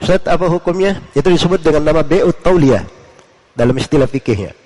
Ustaz 0.00 0.24
apa 0.24 0.48
hukumnya? 0.48 0.96
Itu 1.12 1.28
disebut 1.28 1.60
dengan 1.60 1.84
nama 1.84 2.00
be'ut 2.00 2.40
tauliyah 2.40 2.84
dalam 3.52 3.76
istilah 3.76 4.08
fikihnya. 4.08 4.56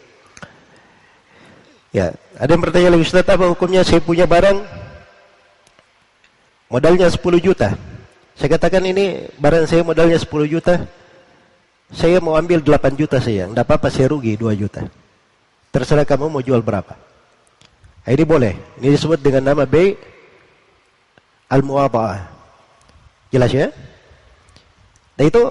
Ya, 1.94 2.14
ada 2.38 2.50
yang 2.50 2.62
bertanya 2.62 2.94
lagi 2.94 3.06
Ustaz 3.06 3.26
apa 3.26 3.46
hukumnya? 3.50 3.86
Saya 3.86 4.02
punya 4.02 4.26
barang 4.26 4.62
modalnya 6.74 7.06
10 7.06 7.22
juta. 7.38 7.78
Saya 8.34 8.58
katakan 8.58 8.82
ini 8.82 9.30
barang 9.38 9.70
saya 9.70 9.86
modalnya 9.86 10.18
10 10.18 10.26
juta. 10.50 10.82
Saya 11.94 12.18
mau 12.18 12.34
ambil 12.34 12.58
8 12.58 12.98
juta 12.98 13.22
saya. 13.22 13.46
Tidak 13.46 13.62
apa-apa 13.62 13.86
saya 13.94 14.10
rugi 14.10 14.34
2 14.34 14.58
juta. 14.58 14.82
Terserah 15.70 16.02
kamu 16.02 16.26
mau 16.26 16.42
jual 16.42 16.58
berapa. 16.58 16.98
Nah, 18.02 18.10
ini 18.10 18.24
boleh. 18.26 18.58
Ini 18.82 18.90
disebut 18.90 19.22
dengan 19.22 19.54
nama 19.54 19.62
B 19.62 19.94
al-muwaba'ah. 21.46 22.26
Jelas 23.30 23.54
ya? 23.54 23.70
Dan 25.14 25.30
itu 25.30 25.42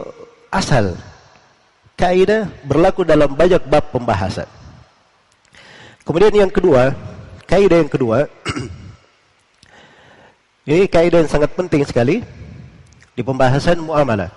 asal. 0.52 1.00
Kaidah 1.96 2.52
berlaku 2.68 3.08
dalam 3.08 3.32
banyak 3.32 3.64
bab 3.72 3.96
pembahasan. 3.96 4.50
Kemudian 6.04 6.36
yang 6.36 6.52
kedua, 6.52 6.92
kaidah 7.48 7.80
yang 7.80 7.88
kedua, 7.88 8.28
ini 10.64 10.88
kaidah 10.88 11.20
yang 11.24 11.32
sangat 11.32 11.52
penting 11.56 11.84
sekali 11.84 12.24
di 13.12 13.22
pembahasan 13.22 13.84
muamalah. 13.84 14.32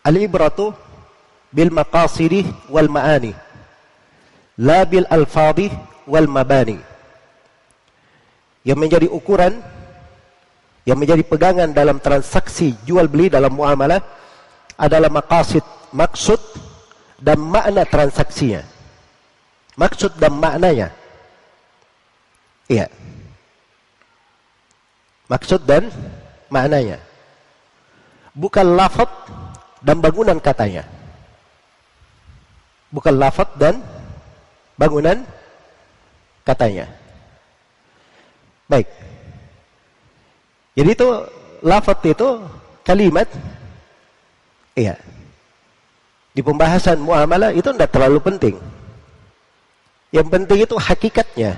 Al-ibratu 0.00 0.72
bil 1.52 1.68
maqasidi 1.68 2.46
wal 2.72 2.88
ma'ani. 2.88 3.36
La 4.64 4.88
bil 4.88 5.04
alfadi 5.12 5.68
wal 6.08 6.24
mabani. 6.30 6.80
Yang 8.64 8.78
menjadi 8.80 9.06
ukuran, 9.12 9.60
yang 10.88 10.96
menjadi 10.96 11.22
pegangan 11.26 11.70
dalam 11.74 12.00
transaksi 12.00 12.72
jual 12.88 13.04
beli 13.10 13.28
dalam 13.28 13.52
muamalah 13.52 14.00
adalah 14.80 15.12
maqasid, 15.12 15.62
maksud 15.92 16.40
dan 17.20 17.36
makna 17.42 17.84
transaksinya. 17.84 18.64
Maksud 19.76 20.16
dan 20.16 20.32
maknanya. 20.40 20.88
Iya. 22.66 22.88
Maksud 25.26 25.66
dan 25.66 25.90
maknanya. 26.52 27.02
Bukan 28.36 28.76
lafaz 28.76 29.10
dan 29.82 29.98
bangunan 29.98 30.38
katanya. 30.38 30.86
Bukan 32.94 33.14
lafaz 33.18 33.48
dan 33.58 33.82
bangunan 34.78 35.26
katanya. 36.46 36.86
Baik. 38.70 38.86
Jadi 40.76 40.90
itu 40.92 41.08
lafaz 41.64 41.98
itu 42.04 42.28
kalimat 42.86 43.26
Iya. 44.76 45.00
Di 46.36 46.44
pembahasan 46.44 47.00
muamalah 47.00 47.48
itu 47.56 47.64
tidak 47.72 47.88
terlalu 47.96 48.20
penting. 48.20 48.56
Yang 50.12 50.28
penting 50.28 50.58
itu 50.68 50.76
hakikatnya. 50.76 51.56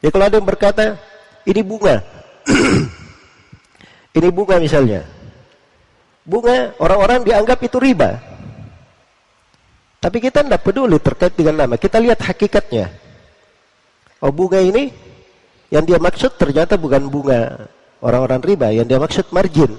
Ya 0.00 0.08
kalau 0.14 0.30
ada 0.30 0.38
yang 0.38 0.46
berkata, 0.46 0.94
ini 1.46 1.60
bunga. 1.64 1.96
ini 4.18 4.28
bunga 4.32 4.56
misalnya. 4.60 5.04
Bunga, 6.24 6.76
orang-orang 6.76 7.24
dianggap 7.24 7.58
itu 7.64 7.76
riba. 7.80 8.20
Tapi 10.00 10.16
kita 10.20 10.40
tidak 10.40 10.64
peduli 10.64 10.96
terkait 10.96 11.36
dengan 11.36 11.64
nama. 11.64 11.74
Kita 11.76 12.00
lihat 12.00 12.20
hakikatnya. 12.24 12.88
Oh 14.20 14.32
bunga 14.32 14.60
ini, 14.60 14.92
yang 15.68 15.84
dia 15.84 16.00
maksud 16.00 16.36
ternyata 16.36 16.80
bukan 16.80 17.08
bunga 17.08 17.68
orang-orang 18.00 18.40
riba. 18.40 18.68
Yang 18.72 18.86
dia 18.88 18.98
maksud 19.00 19.26
margin. 19.32 19.72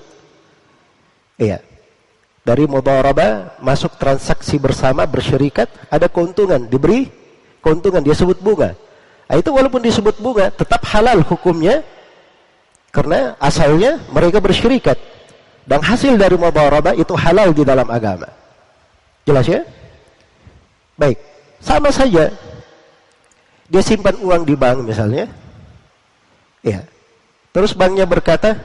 Iya. 1.41 1.61
Dari 2.41 2.65
mudharaba 2.65 3.53
masuk 3.61 4.01
transaksi 4.01 4.57
bersama 4.57 5.05
bersyirikat 5.05 5.93
ada 5.93 6.09
keuntungan 6.09 6.65
diberi 6.65 7.21
keuntungan 7.61 8.01
dia 8.01 8.17
sebut 8.17 8.41
bunga. 8.41 8.73
Nah, 9.31 9.39
itu 9.39 9.47
walaupun 9.47 9.79
disebut 9.79 10.19
bunga 10.19 10.51
tetap 10.51 10.83
halal 10.91 11.23
hukumnya 11.23 11.87
karena 12.91 13.39
asalnya 13.39 14.03
mereka 14.11 14.43
bersyirikat 14.43 14.99
dan 15.63 15.79
hasil 15.79 16.19
dari 16.19 16.35
mudharaba 16.35 16.91
itu 16.99 17.15
halal 17.15 17.55
di 17.55 17.63
dalam 17.63 17.87
agama. 17.87 18.27
Jelas 19.23 19.47
ya? 19.47 19.63
Baik, 20.99 21.15
sama 21.63 21.95
saja 21.95 22.27
dia 23.71 23.79
simpan 23.79 24.19
uang 24.19 24.43
di 24.43 24.51
bank 24.51 24.83
misalnya. 24.83 25.31
Ya. 26.59 26.83
Terus 27.55 27.71
banknya 27.71 28.03
berkata, 28.03 28.59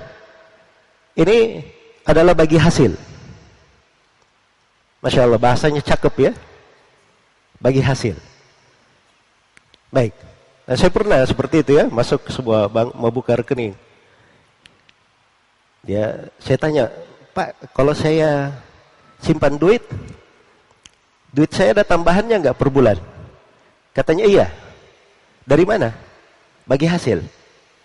ini 1.15 1.63
adalah 2.03 2.35
bagi 2.35 2.59
hasil. 2.59 2.91
Masya 4.99 5.31
Allah, 5.31 5.39
bahasanya 5.39 5.79
cakep 5.79 6.15
ya. 6.19 6.33
Bagi 7.63 7.79
hasil. 7.87 8.19
Baik. 9.95 10.26
Nah, 10.67 10.75
saya 10.75 10.91
pernah 10.91 11.23
seperti 11.23 11.63
itu 11.63 11.79
ya, 11.79 11.87
masuk 11.87 12.27
ke 12.27 12.31
sebuah 12.35 12.67
bank, 12.67 12.91
mau 12.99 13.15
buka 13.15 13.39
rekening. 13.39 13.71
Dia, 15.87 16.27
saya 16.43 16.59
tanya, 16.59 16.91
Pak, 17.31 17.71
kalau 17.71 17.95
saya 17.95 18.51
simpan 19.23 19.55
duit, 19.55 19.87
duit 21.31 21.55
saya 21.55 21.71
ada 21.71 21.87
tambahannya 21.87 22.43
nggak 22.43 22.59
per 22.59 22.67
bulan? 22.67 22.99
Katanya 23.95 24.27
iya. 24.27 24.47
Dari 25.47 25.63
mana? 25.63 25.95
Bagi 26.67 26.91
hasil. 26.91 27.23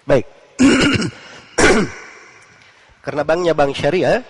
Baik. 0.01 0.25
Karena 3.05 3.21
banknya 3.21 3.53
bank 3.53 3.77
syariah, 3.77 4.25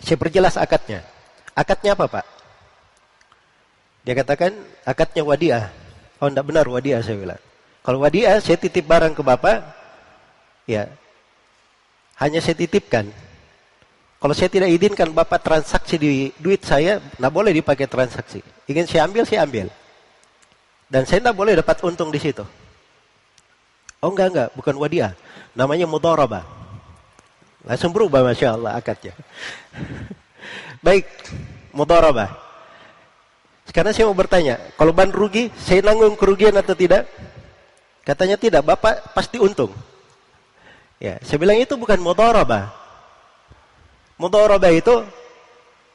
saya 0.00 0.16
perjelas 0.16 0.56
akadnya. 0.56 1.04
Akadnya 1.52 1.92
apa 1.92 2.08
Pak? 2.08 2.26
Dia 4.08 4.16
katakan 4.16 4.56
akadnya 4.88 5.20
wadiah. 5.20 5.81
Oh 6.22 6.30
tidak 6.30 6.46
benar 6.46 6.70
wadiah 6.70 7.02
saya 7.02 7.18
bilang. 7.18 7.42
Kalau 7.82 7.98
wadiah 7.98 8.38
saya 8.38 8.54
titip 8.54 8.86
barang 8.86 9.10
ke 9.10 9.26
Bapak, 9.26 9.58
ya 10.70 10.86
hanya 12.22 12.38
saya 12.38 12.54
titipkan. 12.54 13.10
Kalau 14.22 14.30
saya 14.30 14.46
tidak 14.46 14.70
izinkan 14.70 15.10
Bapak 15.10 15.42
transaksi 15.42 15.98
di 15.98 16.30
duit 16.38 16.62
saya, 16.62 17.02
tidak 17.02 17.32
boleh 17.34 17.50
dipakai 17.50 17.90
transaksi. 17.90 18.38
Ingin 18.70 18.86
saya 18.86 19.10
ambil, 19.10 19.26
saya 19.26 19.42
ambil. 19.42 19.66
Dan 20.86 21.02
saya 21.10 21.26
tidak 21.26 21.34
boleh 21.34 21.58
dapat 21.58 21.82
untung 21.82 22.14
di 22.14 22.22
situ. 22.22 22.46
Oh 23.98 24.14
enggak, 24.14 24.30
enggak. 24.30 24.48
Bukan 24.54 24.78
wadiah. 24.78 25.18
Namanya 25.58 25.90
mudharabah. 25.90 26.46
Langsung 27.66 27.90
berubah 27.90 28.22
Masya 28.22 28.54
Allah 28.54 28.78
akadnya. 28.78 29.10
Baik. 30.86 31.10
mudharabah. 31.74 32.41
Sekarang 33.72 33.96
saya 33.96 34.04
mau 34.04 34.12
bertanya, 34.12 34.60
kalau 34.76 34.92
ban 34.92 35.08
rugi, 35.08 35.48
saya 35.56 35.80
nanggung 35.80 36.12
kerugian 36.12 36.52
atau 36.52 36.76
tidak? 36.76 37.08
Katanya 38.04 38.36
tidak, 38.36 38.68
Bapak 38.68 39.16
pasti 39.16 39.40
untung. 39.40 39.72
Ya, 41.00 41.16
saya 41.24 41.40
bilang 41.40 41.56
itu 41.56 41.72
bukan 41.80 41.96
mudharabah. 41.96 42.68
Mudharabah 44.20 44.76
itu 44.76 44.92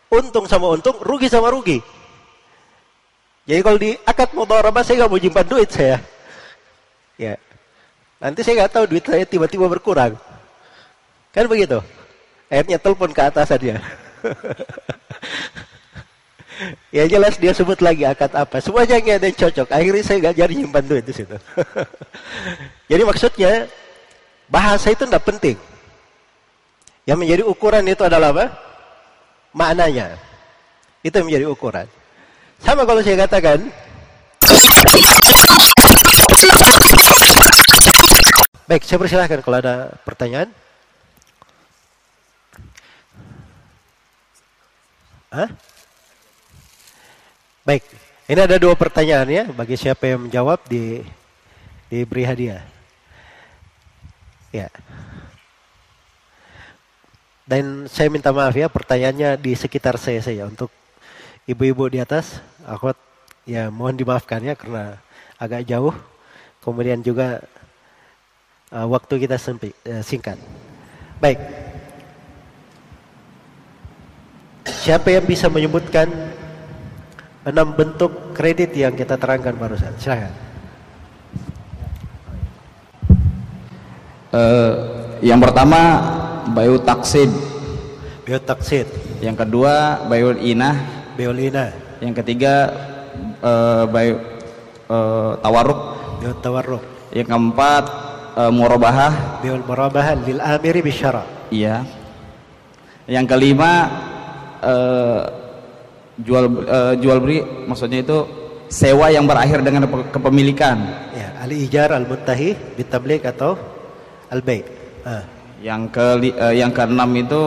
untung 0.10 0.50
sama 0.50 0.74
untung, 0.74 0.98
rugi 1.06 1.30
sama 1.30 1.54
rugi. 1.54 1.78
Jadi 3.46 3.62
kalau 3.62 3.78
di 3.78 3.94
akad 4.10 4.34
mudharabah 4.34 4.82
saya 4.82 5.06
nggak 5.06 5.12
mau 5.14 5.22
simpan 5.22 5.46
duit 5.46 5.70
saya. 5.70 6.02
Ya. 7.14 7.38
Nanti 8.18 8.42
saya 8.42 8.66
nggak 8.66 8.74
tahu 8.74 8.86
duit 8.90 9.06
saya 9.06 9.22
tiba-tiba 9.22 9.70
berkurang. 9.70 10.18
Kan 11.30 11.46
begitu. 11.46 11.78
Akhirnya 12.50 12.82
telepon 12.82 13.14
ke 13.14 13.22
atas 13.22 13.54
saja. 13.54 13.78
ya 16.90 17.04
jelas 17.06 17.38
dia 17.38 17.54
sebut 17.54 17.80
lagi 17.82 18.04
akad 18.04 18.34
apa. 18.34 18.58
Semuanya 18.62 18.98
nggak 18.98 19.18
ada 19.22 19.28
yang 19.30 19.38
cocok. 19.38 19.68
Akhirnya 19.72 20.04
saya 20.04 20.18
nggak 20.24 20.36
jadi 20.38 20.54
nyimpan 20.54 20.84
duit 20.86 21.06
di 21.06 21.14
situ. 21.14 21.38
jadi 22.92 23.02
maksudnya 23.06 23.52
bahasa 24.50 24.92
itu 24.92 25.04
tidak 25.06 25.24
penting. 25.26 25.58
Yang 27.08 27.18
menjadi 27.24 27.44
ukuran 27.48 27.84
itu 27.88 28.04
adalah 28.04 28.36
apa? 28.36 28.46
Maknanya. 29.56 30.20
Itu 31.06 31.24
yang 31.24 31.28
menjadi 31.32 31.46
ukuran. 31.48 31.88
Sama 32.58 32.84
kalau 32.84 33.02
saya 33.06 33.24
katakan 33.28 33.70
Baik, 38.68 38.84
saya 38.84 39.00
persilahkan 39.00 39.40
kalau 39.40 39.64
ada 39.64 39.96
pertanyaan. 40.04 40.52
Hah? 45.32 45.48
Baik, 47.68 47.84
ini 48.32 48.40
ada 48.40 48.56
dua 48.56 48.80
pertanyaan 48.80 49.28
ya. 49.28 49.44
Bagi 49.52 49.76
siapa 49.76 50.08
yang 50.08 50.32
menjawab 50.32 50.64
di 50.72 51.04
diberi 51.92 52.24
hadiah. 52.24 52.64
Ya. 54.56 54.72
Dan 57.44 57.92
saya 57.92 58.08
minta 58.08 58.32
maaf 58.32 58.56
ya, 58.56 58.72
pertanyaannya 58.72 59.36
di 59.36 59.52
sekitar 59.52 60.00
saya 60.00 60.24
saja 60.24 60.48
untuk 60.48 60.72
ibu-ibu 61.44 61.92
di 61.92 62.00
atas. 62.00 62.40
Aku 62.64 62.96
ya 63.44 63.68
mohon 63.68 64.00
dimaafkan 64.00 64.40
ya 64.48 64.56
karena 64.56 64.96
agak 65.36 65.68
jauh. 65.68 65.92
Kemudian 66.64 67.04
juga 67.04 67.44
uh, 68.72 68.88
waktu 68.88 69.28
kita 69.28 69.36
sempit, 69.36 69.76
uh, 69.84 70.00
singkat. 70.00 70.40
Baik. 71.20 71.44
Siapa 74.64 75.12
yang 75.12 75.28
bisa 75.28 75.52
menyebutkan 75.52 76.08
enam 77.48 77.72
bentuk 77.72 78.36
kredit 78.36 78.76
yang 78.76 78.92
kita 78.92 79.16
terangkan 79.16 79.56
barusan. 79.56 79.96
Silakan. 79.96 80.34
Uh, 84.28 84.72
yang 85.24 85.40
pertama 85.40 85.80
bayu 86.52 86.76
taksid. 86.84 87.32
Bayu 88.28 88.44
taksid. 88.44 88.92
Yang 89.24 89.48
kedua 89.48 90.04
bayu 90.12 90.36
inah. 90.36 90.76
Bayu 91.16 91.32
inah. 91.32 91.72
Yang 92.04 92.14
ketiga 92.22 92.54
uh, 93.40 93.88
bayu 93.88 94.20
uh, 94.92 95.40
tawaruk. 95.40 95.82
Bayu 96.20 96.34
tawaruk. 96.44 96.84
Yang 97.16 97.28
keempat 97.32 97.84
uh, 98.36 98.52
murabahah. 98.52 99.40
Bayu 99.40 99.64
murabahah 99.64 100.20
lil 100.20 100.44
amiri 100.44 100.84
bisyara. 100.84 101.24
Iya. 101.48 101.88
Yang 103.08 103.26
kelima 103.32 103.72
uh, 104.60 105.37
jual 106.18 106.46
uh, 106.66 106.94
jual 106.98 107.18
beli 107.22 107.46
maksudnya 107.70 108.02
itu 108.02 108.26
sewa 108.68 109.08
yang 109.14 109.26
berakhir 109.30 109.64
dengan 109.64 109.88
kepemilikan. 110.12 110.78
Ya, 111.16 111.30
al 111.40 111.52
ijar 111.54 111.90
al 111.94 112.04
muntahi 112.04 112.54
bitablik 112.76 113.24
atau 113.24 113.56
al 114.28 114.42
bai. 114.44 114.62
Ah. 115.08 115.24
Yang 115.58 115.82
ke 115.90 116.08
uh, 116.38 116.54
yang 116.54 116.72
keenam 116.74 117.10
itu 117.18 117.42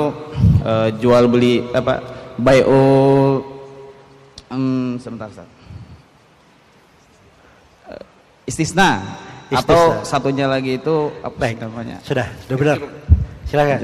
uh, 0.66 0.88
jual 0.98 1.30
beli 1.30 1.62
apa? 1.70 2.02
Bai'ul 2.40 3.44
um, 4.48 4.96
sebentar, 4.96 5.28
sebentar. 5.28 5.58
Uh, 7.86 8.02
istisna. 8.48 9.04
istisna 9.52 9.60
atau 9.60 9.82
satunya 10.06 10.48
lagi 10.48 10.80
itu 10.80 11.12
apa 11.20 11.36
Baik. 11.36 11.62
namanya? 11.62 12.00
Sudah, 12.00 12.26
sudah 12.46 12.56
benar. 12.56 12.76
Silakan. 13.44 13.78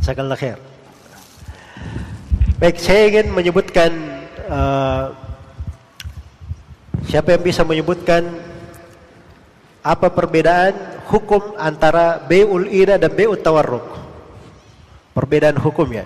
Jazakallah 0.00 0.38
khair. 0.38 0.69
Baik, 2.60 2.76
saya 2.76 3.08
ingin 3.08 3.32
menyebutkan 3.32 3.88
uh, 4.44 5.16
siapa 7.08 7.32
yang 7.32 7.40
bisa 7.40 7.64
menyebutkan 7.64 8.20
apa 9.80 10.12
perbedaan 10.12 10.76
hukum 11.08 11.56
antara 11.56 12.20
beul 12.20 12.68
ina 12.68 13.00
dan 13.00 13.16
beul 13.16 13.40
tawarruk? 13.40 13.96
Perbedaan 15.16 15.56
hukumnya. 15.56 16.04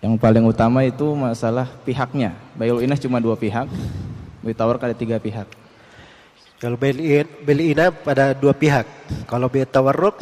Yang 0.00 0.16
paling 0.16 0.44
utama 0.48 0.88
itu 0.88 1.04
masalah 1.12 1.68
pihaknya. 1.84 2.32
Bayul 2.56 2.80
inah 2.80 2.96
cuma 2.96 3.20
dua 3.20 3.36
pihak, 3.36 3.68
Bayul 4.40 4.56
tawarruk 4.56 4.88
ada 4.88 4.96
tiga 4.96 5.20
pihak. 5.20 5.68
Kalau 6.60 6.76
beli 6.76 7.72
ina 7.72 7.88
pada 7.88 8.36
dua 8.36 8.52
pihak. 8.52 8.84
Kalau 9.24 9.48
beli 9.48 9.64
tawarruk 9.64 10.20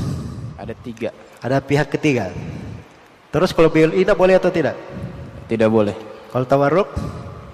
ada 0.55 0.71
tiga. 0.71 1.11
Ada 1.43 1.59
pihak 1.59 1.91
ketiga. 1.91 2.31
Terus 3.35 3.51
kalau 3.51 3.67
beli 3.67 4.07
ina 4.07 4.15
boleh 4.15 4.39
atau 4.39 4.47
tidak? 4.55 4.79
Tidak 5.51 5.67
boleh. 5.67 5.99
Kalau 6.31 6.47
tawarruk? 6.47 6.95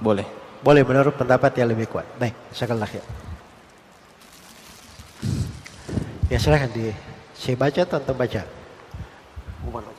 Boleh. 0.05 0.29
Boleh 0.61 0.85
menurut 0.85 1.16
pendapat 1.16 1.57
yang 1.57 1.73
lebih 1.73 1.88
kuat. 1.88 2.05
Baik, 2.20 2.37
sekarang 2.53 2.85
ya. 2.85 3.05
Ya 6.33 6.38
silahkan 6.40 6.68
di 6.73 6.92
saya 7.33 7.57
baca 7.57 7.81
atau 7.85 8.12
baca? 8.16 8.42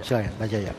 Silahkan 0.06 0.34
baca 0.38 0.58
ya. 0.62 0.74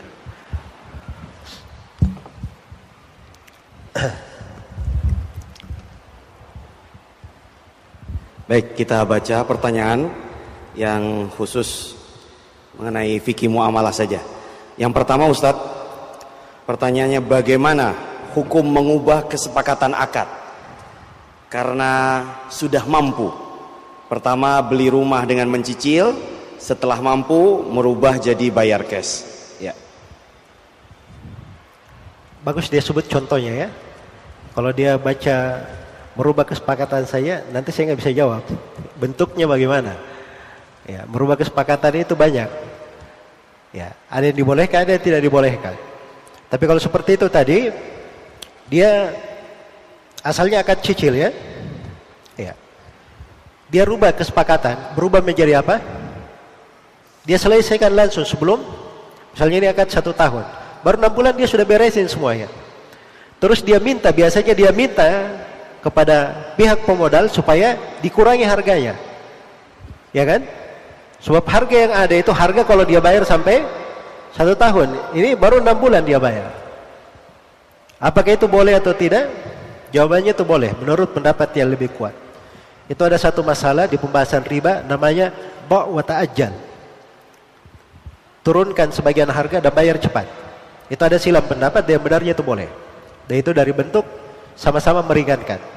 Baik, 8.46 8.78
kita 8.78 9.02
baca 9.02 9.42
pertanyaan 9.42 10.06
yang 10.78 11.26
khusus 11.34 11.98
mengenai 12.78 13.18
fikih 13.18 13.50
muamalah 13.50 13.90
saja. 13.90 14.22
Yang 14.78 14.92
pertama 14.94 15.26
Ustadz, 15.26 15.66
pertanyaannya 16.62 17.26
bagaimana 17.26 17.98
hukum 18.38 18.62
mengubah 18.62 19.26
kesepakatan 19.26 19.98
akad? 19.98 20.30
Karena 21.50 22.22
sudah 22.46 22.86
mampu. 22.86 23.34
Pertama 24.06 24.62
beli 24.62 24.94
rumah 24.94 25.26
dengan 25.26 25.50
mencicil, 25.50 26.14
setelah 26.62 27.02
mampu 27.02 27.66
merubah 27.66 28.14
jadi 28.14 28.46
bayar 28.54 28.86
cash. 28.86 29.26
Ya. 29.58 29.74
Bagus 32.46 32.70
dia 32.70 32.78
sebut 32.78 33.10
contohnya 33.10 33.66
ya. 33.66 33.68
Kalau 34.54 34.70
dia 34.70 34.94
baca 35.02 35.66
merubah 36.16 36.48
kesepakatan 36.48 37.04
saya, 37.04 37.44
nanti 37.52 37.70
saya 37.70 37.92
nggak 37.92 38.00
bisa 38.00 38.12
jawab. 38.16 38.42
Bentuknya 38.96 39.44
bagaimana? 39.44 39.94
Ya, 40.88 41.04
merubah 41.04 41.36
kesepakatan 41.36 42.02
itu 42.02 42.16
banyak. 42.16 42.48
Ya, 43.76 43.92
ada 44.08 44.24
yang 44.24 44.38
dibolehkan, 44.40 44.88
ada 44.88 44.96
yang 44.96 45.04
tidak 45.04 45.20
dibolehkan. 45.20 45.76
Tapi 46.48 46.64
kalau 46.64 46.80
seperti 46.80 47.20
itu 47.20 47.28
tadi, 47.28 47.68
dia 48.72 49.12
asalnya 50.24 50.64
akan 50.64 50.76
cicil 50.80 51.12
ya. 51.12 51.30
Ya. 52.40 52.56
Dia 53.68 53.84
rubah 53.84 54.16
kesepakatan, 54.16 54.96
berubah 54.96 55.20
menjadi 55.20 55.60
apa? 55.60 55.84
Dia 57.28 57.36
selesaikan 57.36 57.92
langsung 57.92 58.24
sebelum, 58.24 58.62
misalnya 59.36 59.56
ini 59.60 59.68
akan 59.68 59.86
satu 59.90 60.16
tahun. 60.16 60.46
Baru 60.80 60.96
enam 60.96 61.12
bulan 61.12 61.34
dia 61.34 61.50
sudah 61.50 61.66
beresin 61.66 62.06
semuanya. 62.06 62.48
Terus 63.36 63.60
dia 63.60 63.76
minta, 63.82 64.08
biasanya 64.14 64.54
dia 64.54 64.70
minta 64.72 65.44
kepada 65.86 66.34
pihak 66.58 66.82
pemodal 66.82 67.30
supaya 67.30 67.78
dikurangi 68.02 68.42
harganya. 68.42 68.98
Ya 70.10 70.26
kan? 70.26 70.42
Sebab 71.22 71.46
harga 71.46 71.76
yang 71.78 71.92
ada 71.94 72.14
itu 72.18 72.34
harga 72.34 72.66
kalau 72.66 72.82
dia 72.82 72.98
bayar 72.98 73.22
sampai 73.22 73.62
satu 74.34 74.58
tahun. 74.58 75.14
Ini 75.14 75.38
baru 75.38 75.62
enam 75.62 75.78
bulan 75.78 76.02
dia 76.02 76.18
bayar. 76.18 76.50
Apakah 78.02 78.34
itu 78.34 78.50
boleh 78.50 78.74
atau 78.74 78.90
tidak? 78.90 79.30
Jawabannya 79.94 80.34
itu 80.34 80.42
boleh 80.42 80.74
menurut 80.82 81.14
pendapat 81.14 81.54
yang 81.54 81.70
lebih 81.70 81.94
kuat. 81.94 82.12
Itu 82.90 83.06
ada 83.06 83.14
satu 83.14 83.46
masalah 83.46 83.86
di 83.86 83.94
pembahasan 83.94 84.42
riba 84.42 84.82
namanya 84.82 85.30
ba' 85.70 85.86
wa 85.86 86.02
ta'ajjal. 86.02 86.50
Turunkan 88.42 88.90
sebagian 88.90 89.30
harga 89.30 89.62
dan 89.62 89.70
bayar 89.70 90.02
cepat. 90.02 90.26
Itu 90.90 91.02
ada 91.02 91.18
silam 91.18 91.46
pendapat 91.46 91.86
yang 91.86 92.02
benarnya 92.02 92.34
itu 92.34 92.42
boleh. 92.42 92.66
Dan 93.26 93.42
itu 93.42 93.50
dari 93.50 93.70
bentuk 93.74 94.06
sama-sama 94.54 95.02
meringankan. 95.02 95.75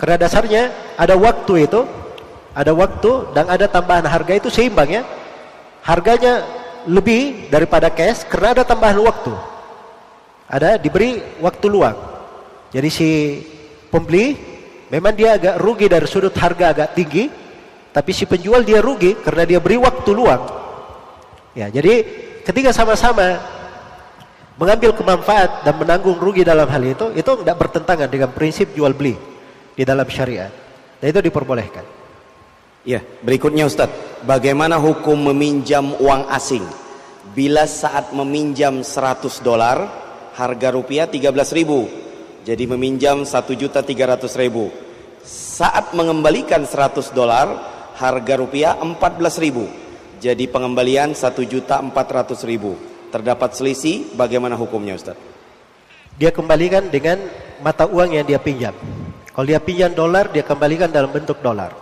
Karena 0.00 0.16
dasarnya 0.16 0.96
ada 0.96 1.12
waktu 1.12 1.68
itu, 1.68 1.84
ada 2.56 2.72
waktu 2.72 3.36
dan 3.36 3.52
ada 3.52 3.68
tambahan 3.68 4.08
harga 4.08 4.32
itu 4.32 4.48
seimbang 4.48 4.88
ya. 4.88 5.02
Harganya 5.84 6.40
lebih 6.88 7.52
daripada 7.52 7.92
cash 7.92 8.24
karena 8.24 8.56
ada 8.56 8.62
tambahan 8.64 8.96
waktu. 8.96 9.28
Ada 10.48 10.80
diberi 10.80 11.20
waktu 11.44 11.66
luang. 11.68 12.00
Jadi 12.72 12.88
si 12.88 13.08
pembeli 13.92 14.40
memang 14.88 15.12
dia 15.12 15.36
agak 15.36 15.60
rugi 15.60 15.86
dari 15.92 16.08
sudut 16.08 16.32
harga 16.32 16.72
agak 16.72 16.96
tinggi, 16.96 17.28
tapi 17.92 18.16
si 18.16 18.24
penjual 18.24 18.64
dia 18.64 18.80
rugi 18.80 19.20
karena 19.20 19.44
dia 19.44 19.60
beri 19.60 19.76
waktu 19.76 20.10
luang. 20.16 20.42
Ya, 21.52 21.68
jadi 21.68 22.08
ketika 22.48 22.72
sama-sama 22.72 23.36
mengambil 24.56 24.96
kemanfaat 24.96 25.60
dan 25.60 25.76
menanggung 25.76 26.16
rugi 26.16 26.40
dalam 26.40 26.64
hal 26.72 26.82
itu, 26.88 27.12
itu 27.12 27.30
tidak 27.44 27.56
bertentangan 27.60 28.08
dengan 28.08 28.32
prinsip 28.32 28.72
jual 28.72 28.96
beli 28.96 29.29
di 29.80 29.88
dalam 29.88 30.04
syariat. 30.12 30.52
Dan 31.00 31.08
itu 31.08 31.24
diperbolehkan. 31.24 31.88
Ya, 32.84 33.00
berikutnya 33.24 33.64
Ustadz, 33.64 34.28
bagaimana 34.28 34.76
hukum 34.76 35.16
meminjam 35.32 35.96
uang 35.96 36.28
asing? 36.28 36.60
Bila 37.32 37.64
saat 37.64 38.12
meminjam 38.12 38.84
100 38.84 39.40
dolar, 39.40 39.88
harga 40.36 40.68
rupiah 40.68 41.08
13 41.08 41.56
ribu. 41.56 41.88
Jadi 42.44 42.68
meminjam 42.68 43.24
1 43.24 43.56
juta 43.56 43.80
300 43.80 44.28
ribu. 44.36 44.68
Saat 45.24 45.96
mengembalikan 45.96 46.68
100 46.68 47.16
dolar, 47.16 47.48
harga 47.96 48.34
rupiah 48.36 48.76
14 48.76 49.40
ribu. 49.40 49.64
Jadi 50.20 50.44
pengembalian 50.44 51.16
1 51.16 51.40
juta 51.48 51.80
400 51.80 52.44
ribu. 52.44 52.76
Terdapat 53.08 53.56
selisih, 53.56 54.12
bagaimana 54.12 54.60
hukumnya 54.60 54.92
Ustadz? 54.92 55.20
Dia 56.20 56.28
kembalikan 56.36 56.92
dengan 56.92 57.16
mata 57.64 57.88
uang 57.88 58.12
yang 58.20 58.28
dia 58.28 58.36
pinjam. 58.36 58.76
Kalau 59.40 59.48
dia 59.48 59.56
pinjam 59.56 59.88
dolar, 59.96 60.28
dia 60.28 60.44
kembalikan 60.44 60.92
dalam 60.92 61.08
bentuk 61.08 61.40
dolar. 61.40 61.72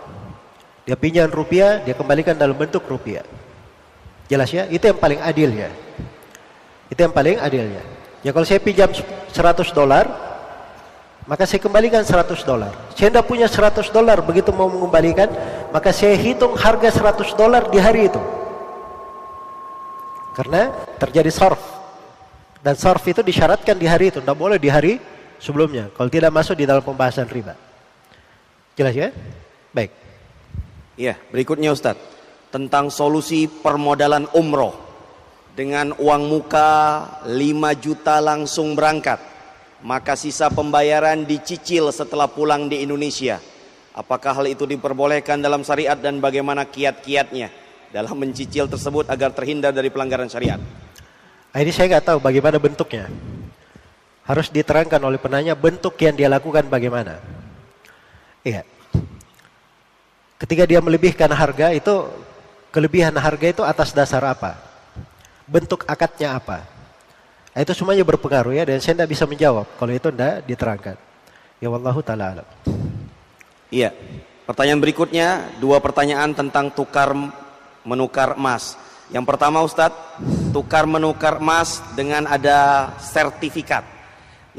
Dia 0.87 0.95
pinjam 0.95 1.27
rupiah, 1.27 1.83
dia 1.83 1.91
kembalikan 1.91 2.31
dalam 2.31 2.55
bentuk 2.55 2.87
rupiah. 2.87 3.27
Jelas 4.31 4.47
ya? 4.47 4.63
Itu 4.71 4.87
yang 4.87 4.95
paling 4.95 5.19
adilnya. 5.19 5.67
Itu 6.87 7.03
yang 7.03 7.11
paling 7.11 7.35
adilnya. 7.35 7.83
Ya 8.23 8.31
kalau 8.31 8.47
saya 8.47 8.63
pinjam 8.63 8.87
100 8.95 9.75
dolar, 9.75 10.07
maka 11.27 11.43
saya 11.43 11.59
kembalikan 11.59 11.99
100 11.99 12.47
dolar. 12.47 12.71
Saya 12.95 13.11
tidak 13.11 13.27
punya 13.27 13.51
100 13.51 13.91
dolar, 13.91 14.23
begitu 14.23 14.55
mau 14.55 14.71
mengembalikan, 14.71 15.27
maka 15.75 15.91
saya 15.91 16.15
hitung 16.15 16.55
harga 16.55 16.95
100 16.95 17.35
dolar 17.35 17.67
di 17.67 17.75
hari 17.75 18.07
itu. 18.07 18.23
Karena 20.31 20.71
terjadi 20.95 21.27
sorf. 21.27 21.59
Dan 22.63 22.79
sorf 22.79 23.03
itu 23.03 23.19
disyaratkan 23.19 23.75
di 23.75 23.83
hari 23.83 24.15
itu, 24.15 24.23
tidak 24.23 24.39
boleh 24.39 24.55
di 24.55 24.71
hari 24.71 25.18
sebelumnya. 25.39 25.89
Kalau 25.95 26.11
tidak 26.11 26.35
masuk 26.35 26.59
di 26.59 26.67
dalam 26.67 26.83
pembahasan 26.83 27.25
riba. 27.31 27.55
Jelas 28.75 28.93
ya? 28.93 29.09
Baik. 29.71 29.91
Iya, 30.99 31.15
berikutnya 31.31 31.71
Ustadz. 31.71 32.19
Tentang 32.51 32.91
solusi 32.91 33.47
permodalan 33.47 34.27
umroh. 34.35 34.75
Dengan 35.55 35.91
uang 35.97 36.23
muka 36.31 36.69
5 37.27 37.35
juta 37.83 38.23
langsung 38.23 38.75
berangkat. 38.77 39.19
Maka 39.83 40.15
sisa 40.19 40.51
pembayaran 40.51 41.23
dicicil 41.23 41.91
setelah 41.91 42.27
pulang 42.27 42.67
di 42.67 42.83
Indonesia. 42.83 43.39
Apakah 43.95 44.31
hal 44.31 44.47
itu 44.47 44.63
diperbolehkan 44.63 45.43
dalam 45.43 45.63
syariat 45.63 45.99
dan 45.99 46.23
bagaimana 46.23 46.67
kiat-kiatnya 46.67 47.51
dalam 47.91 48.15
mencicil 48.15 48.69
tersebut 48.69 49.11
agar 49.11 49.35
terhindar 49.35 49.75
dari 49.75 49.91
pelanggaran 49.91 50.31
syariat? 50.31 50.59
Ini 51.51 51.71
saya 51.73 51.97
nggak 51.97 52.05
tahu 52.05 52.17
bagaimana 52.21 52.61
bentuknya 52.61 53.09
harus 54.29 54.53
diterangkan 54.53 55.01
oleh 55.01 55.17
penanya 55.17 55.57
bentuk 55.57 55.97
yang 55.97 56.13
dia 56.13 56.29
lakukan 56.29 56.69
bagaimana. 56.69 57.17
Iya. 58.45 58.61
Ketika 60.37 60.69
dia 60.69 60.77
melebihkan 60.85 61.33
harga 61.33 61.73
itu 61.73 62.05
kelebihan 62.69 63.17
harga 63.17 63.49
itu 63.49 63.65
atas 63.65 63.89
dasar 63.89 64.21
apa? 64.21 64.53
Bentuk 65.49 65.81
akadnya 65.89 66.37
apa? 66.37 66.61
Nah, 67.57 67.59
itu 67.65 67.73
semuanya 67.73 68.05
berpengaruh 68.05 68.53
ya 68.53 68.63
dan 68.69 68.77
saya 68.77 69.01
tidak 69.01 69.09
bisa 69.17 69.25
menjawab 69.25 69.65
kalau 69.81 69.91
itu 69.97 70.13
tidak 70.13 70.45
diterangkan. 70.45 70.95
Ya 71.57 71.67
wallahu 71.73 72.05
taala 72.05 72.37
alam. 72.37 72.47
Iya. 73.73 73.97
Pertanyaan 74.45 74.81
berikutnya 74.81 75.27
dua 75.57 75.81
pertanyaan 75.81 76.37
tentang 76.37 76.69
tukar 76.69 77.17
menukar 77.81 78.37
emas. 78.37 78.77
Yang 79.09 79.25
pertama 79.25 79.65
Ustadz, 79.65 80.21
tukar 80.53 80.85
menukar 80.85 81.41
emas 81.41 81.81
dengan 81.97 82.29
ada 82.29 82.93
sertifikat. 83.01 83.98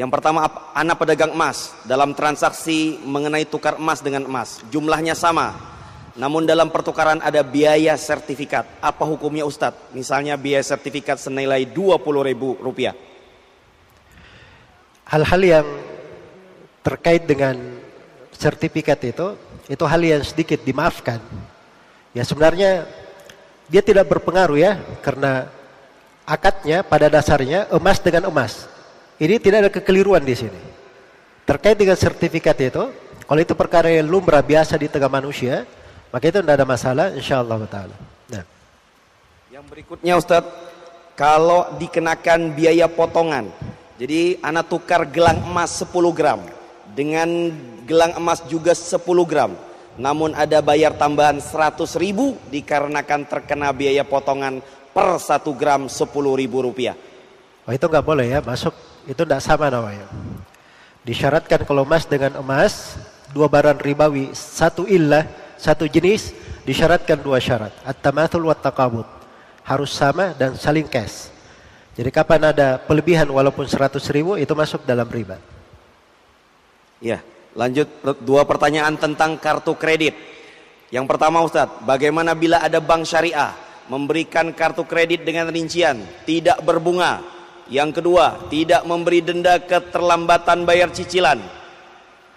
Yang 0.01 0.17
pertama 0.17 0.49
anak 0.73 0.97
pedagang 0.97 1.37
emas 1.37 1.77
dalam 1.85 2.17
transaksi 2.17 2.97
mengenai 3.05 3.45
tukar 3.45 3.77
emas 3.77 4.01
dengan 4.01 4.25
emas 4.25 4.65
jumlahnya 4.73 5.13
sama. 5.13 5.53
Namun 6.17 6.49
dalam 6.49 6.73
pertukaran 6.73 7.21
ada 7.21 7.45
biaya 7.45 7.93
sertifikat. 8.01 8.65
Apa 8.81 9.05
hukumnya 9.05 9.45
Ustadz? 9.45 9.93
Misalnya 9.93 10.41
biaya 10.41 10.65
sertifikat 10.65 11.21
senilai 11.21 11.69
20 11.69 12.01
ribu 12.33 12.57
rupiah. 12.65 12.97
Hal-hal 15.05 15.41
yang 15.45 15.67
terkait 16.81 17.29
dengan 17.29 17.61
sertifikat 18.33 19.05
itu, 19.05 19.37
itu 19.69 19.85
hal 19.85 20.01
yang 20.01 20.25
sedikit 20.25 20.65
dimaafkan. 20.65 21.21
Ya 22.17 22.25
sebenarnya 22.25 22.89
dia 23.69 23.85
tidak 23.85 24.09
berpengaruh 24.09 24.57
ya, 24.57 24.81
karena 25.05 25.53
akadnya 26.25 26.81
pada 26.89 27.13
dasarnya 27.13 27.69
emas 27.69 28.01
dengan 28.01 28.33
emas. 28.33 28.80
Ini 29.21 29.37
tidak 29.37 29.59
ada 29.69 29.71
kekeliruan 29.71 30.25
di 30.25 30.33
sini. 30.33 30.57
Terkait 31.45 31.77
dengan 31.77 31.93
sertifikat 31.93 32.57
itu, 32.57 32.89
kalau 33.29 33.41
itu 33.45 33.53
perkara 33.53 33.93
yang 33.93 34.09
lumrah 34.09 34.41
biasa 34.41 34.81
di 34.81 34.89
tengah 34.89 35.13
manusia, 35.13 35.69
maka 36.09 36.25
itu 36.33 36.41
tidak 36.41 36.57
ada 36.57 36.65
masalah 36.65 37.07
insyaallah 37.13 37.61
taala. 37.69 37.97
Nah. 38.33 38.45
Yang 39.53 39.65
berikutnya 39.69 40.17
Ustadz, 40.17 40.49
kalau 41.21 41.69
dikenakan 41.77 42.57
biaya 42.57 42.89
potongan. 42.89 43.53
Jadi 44.01 44.41
anak 44.41 44.73
tukar 44.73 45.05
gelang 45.05 45.37
emas 45.45 45.77
10 45.77 45.93
gram 46.17 46.41
dengan 46.97 47.53
gelang 47.85 48.17
emas 48.17 48.41
juga 48.49 48.73
10 48.73 48.97
gram. 49.29 49.53
Namun 50.01 50.33
ada 50.33 50.65
bayar 50.65 50.97
tambahan 50.97 51.45
100 51.45 51.77
ribu 52.01 52.41
dikarenakan 52.49 53.29
terkena 53.29 53.69
biaya 53.77 54.01
potongan 54.01 54.65
per 54.97 55.21
1 55.21 55.45
gram 55.61 55.93
10 55.93 56.09
ribu 56.41 56.65
rupiah. 56.65 56.97
Oh 57.69 57.73
itu 57.77 57.85
nggak 57.85 58.07
boleh 58.09 58.27
ya 58.33 58.41
masuk 58.41 58.73
itu 59.09 59.23
tidak 59.23 59.41
sama 59.41 59.73
namanya. 59.73 60.09
Disyaratkan 61.05 61.65
kalau 61.65 61.89
emas 61.89 62.05
dengan 62.05 62.37
emas, 62.41 63.01
dua 63.33 63.49
barang 63.49 63.81
ribawi, 63.81 64.33
satu 64.37 64.85
illah, 64.85 65.25
satu 65.57 65.89
jenis, 65.89 66.37
disyaratkan 66.69 67.17
dua 67.21 67.41
syarat. 67.41 67.73
At-tamathul 67.85 68.49
wa 68.49 68.57
taqabud. 68.57 69.09
Harus 69.65 69.93
sama 69.95 70.37
dan 70.37 70.57
saling 70.57 70.89
cash. 70.89 71.33
Jadi 71.97 72.11
kapan 72.13 72.53
ada 72.53 72.81
pelebihan 72.81 73.29
walaupun 73.29 73.69
100 73.69 74.01
ribu, 74.13 74.37
itu 74.37 74.53
masuk 74.57 74.85
dalam 74.89 75.05
riba. 75.09 75.37
Ya, 77.01 77.25
lanjut 77.57 77.89
dua 78.21 78.45
pertanyaan 78.45 78.97
tentang 78.97 79.41
kartu 79.41 79.73
kredit. 79.77 80.13
Yang 80.91 81.07
pertama 81.07 81.41
Ustadz, 81.41 81.81
bagaimana 81.87 82.35
bila 82.35 82.61
ada 82.61 82.83
bank 82.83 83.07
syariah 83.07 83.55
memberikan 83.91 84.55
kartu 84.55 84.87
kredit 84.87 85.27
dengan 85.27 85.51
rincian 85.51 85.99
tidak 86.23 86.63
berbunga 86.63 87.40
yang 87.71 87.95
kedua, 87.95 88.51
tidak 88.51 88.83
memberi 88.83 89.23
denda 89.23 89.63
keterlambatan 89.63 90.67
bayar 90.67 90.91
cicilan. 90.91 91.39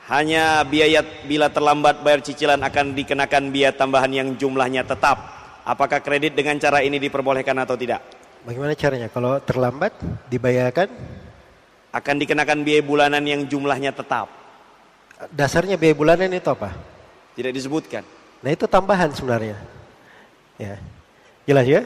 Hanya 0.05 0.61
biaya 0.61 1.01
bila 1.25 1.49
terlambat 1.49 2.05
bayar 2.05 2.21
cicilan 2.21 2.61
akan 2.61 2.93
dikenakan 2.93 3.49
biaya 3.49 3.73
tambahan 3.73 4.13
yang 4.13 4.29
jumlahnya 4.37 4.85
tetap. 4.85 5.17
Apakah 5.65 6.05
kredit 6.05 6.37
dengan 6.37 6.61
cara 6.61 6.85
ini 6.85 7.01
diperbolehkan 7.01 7.57
atau 7.65 7.73
tidak? 7.73 8.05
Bagaimana 8.45 8.77
caranya? 8.77 9.09
Kalau 9.09 9.41
terlambat 9.41 9.97
dibayarkan 10.29 10.91
akan 11.97 12.15
dikenakan 12.21 12.61
biaya 12.61 12.83
bulanan 12.85 13.23
yang 13.25 13.41
jumlahnya 13.49 13.89
tetap. 13.89 14.29
Dasarnya 15.33 15.81
biaya 15.81 15.97
bulanan 15.97 16.29
itu 16.29 16.49
apa? 16.51 16.77
Tidak 17.33 17.49
disebutkan. 17.49 18.05
Nah 18.45 18.51
itu 18.53 18.69
tambahan 18.69 19.09
sebenarnya. 19.09 19.57
Ya. 20.61 20.77
Jelas 21.49 21.65
ya? 21.65 21.81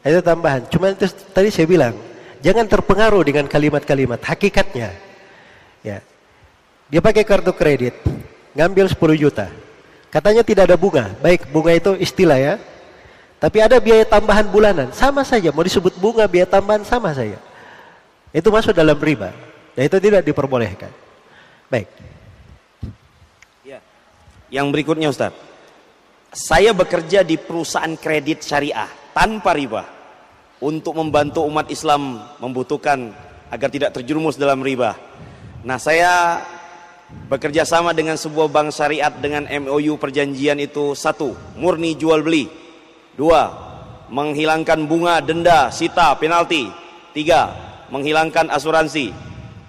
Itu 0.00 0.24
tambahan. 0.24 0.64
Cuma 0.72 0.94
itu 0.94 1.04
tadi 1.34 1.50
saya 1.50 1.66
bilang, 1.66 1.92
Jangan 2.46 2.70
terpengaruh 2.70 3.26
dengan 3.26 3.50
kalimat-kalimat 3.50 4.22
hakikatnya. 4.22 4.94
Ya. 5.82 5.98
Dia 6.86 7.02
pakai 7.02 7.26
kartu 7.26 7.50
kredit, 7.50 7.98
ngambil 8.54 8.86
10 8.86 9.18
juta. 9.18 9.50
Katanya 10.14 10.46
tidak 10.46 10.70
ada 10.70 10.78
bunga. 10.78 11.10
Baik, 11.18 11.50
bunga 11.50 11.74
itu 11.74 11.98
istilah 11.98 12.38
ya. 12.38 12.54
Tapi 13.42 13.58
ada 13.58 13.82
biaya 13.82 14.06
tambahan 14.06 14.46
bulanan, 14.46 14.94
sama 14.94 15.26
saja. 15.26 15.50
Mau 15.50 15.66
disebut 15.66 15.98
bunga, 15.98 16.22
biaya 16.30 16.46
tambahan 16.46 16.86
sama 16.86 17.10
saja. 17.10 17.34
Itu 18.30 18.54
masuk 18.54 18.70
dalam 18.70 18.94
riba. 18.94 19.34
Dan 19.74 19.90
itu 19.90 19.98
tidak 19.98 20.22
diperbolehkan. 20.22 20.94
Baik. 21.66 21.90
Ya. 23.66 23.82
Yang 24.54 24.66
berikutnya 24.70 25.10
Ustaz. 25.10 25.34
Saya 26.30 26.70
bekerja 26.70 27.26
di 27.26 27.42
perusahaan 27.42 27.98
kredit 27.98 28.46
syariah 28.46 28.86
tanpa 29.10 29.50
riba 29.50 29.95
untuk 30.60 30.96
membantu 30.96 31.44
umat 31.44 31.68
Islam 31.68 32.22
membutuhkan 32.40 33.12
agar 33.52 33.68
tidak 33.68 33.94
terjerumus 33.94 34.40
dalam 34.40 34.64
riba. 34.64 34.96
Nah, 35.62 35.76
saya 35.76 36.42
bekerja 37.30 37.62
sama 37.66 37.94
dengan 37.94 38.18
sebuah 38.18 38.50
bank 38.50 38.70
syariat 38.74 39.12
dengan 39.12 39.46
MOU 39.46 39.98
perjanjian 40.00 40.58
itu 40.58 40.96
satu, 40.96 41.34
murni 41.58 41.94
jual 41.94 42.22
beli. 42.22 42.48
Dua, 43.16 43.48
menghilangkan 44.08 44.84
bunga, 44.84 45.20
denda, 45.24 45.72
sita, 45.72 46.14
penalti. 46.16 46.68
Tiga, 47.16 47.52
menghilangkan 47.88 48.52
asuransi. 48.52 49.12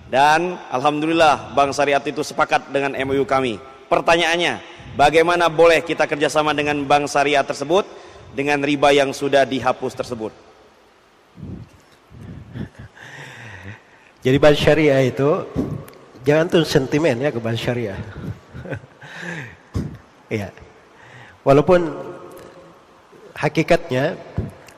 Dan 0.08 0.56
alhamdulillah 0.72 1.52
bank 1.52 1.76
syariat 1.76 2.04
itu 2.04 2.24
sepakat 2.24 2.72
dengan 2.72 2.96
MOU 3.08 3.28
kami. 3.28 3.60
Pertanyaannya, 3.88 4.60
bagaimana 4.96 5.48
boleh 5.52 5.84
kita 5.84 6.08
kerjasama 6.08 6.52
dengan 6.56 6.80
bank 6.84 7.12
syariah 7.12 7.44
tersebut 7.44 7.88
dengan 8.36 8.60
riba 8.64 8.92
yang 8.92 9.16
sudah 9.16 9.48
dihapus 9.48 9.96
tersebut? 9.96 10.47
Jadi 14.28 14.44
bank 14.44 14.60
syariah 14.60 15.08
itu 15.08 15.48
jangan 16.28 16.52
tuh 16.52 16.68
sentimen 16.68 17.16
ya 17.16 17.32
ke 17.32 17.40
bank 17.40 17.56
syariah. 17.56 17.96
Iya. 20.28 20.52
Walaupun 21.48 21.88
hakikatnya 23.32 24.20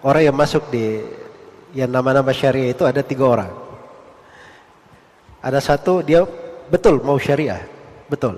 orang 0.05 0.29
yang 0.29 0.37
masuk 0.37 0.69
di 0.69 1.01
yang 1.73 1.89
nama-nama 1.89 2.29
syariah 2.29 2.69
itu 2.69 2.85
ada 2.85 3.01
tiga 3.01 3.25
orang. 3.25 3.49
Ada 5.41 5.57
satu 5.57 6.05
dia 6.05 6.21
betul 6.69 7.01
mau 7.01 7.17
syariah, 7.17 7.65
betul. 8.05 8.37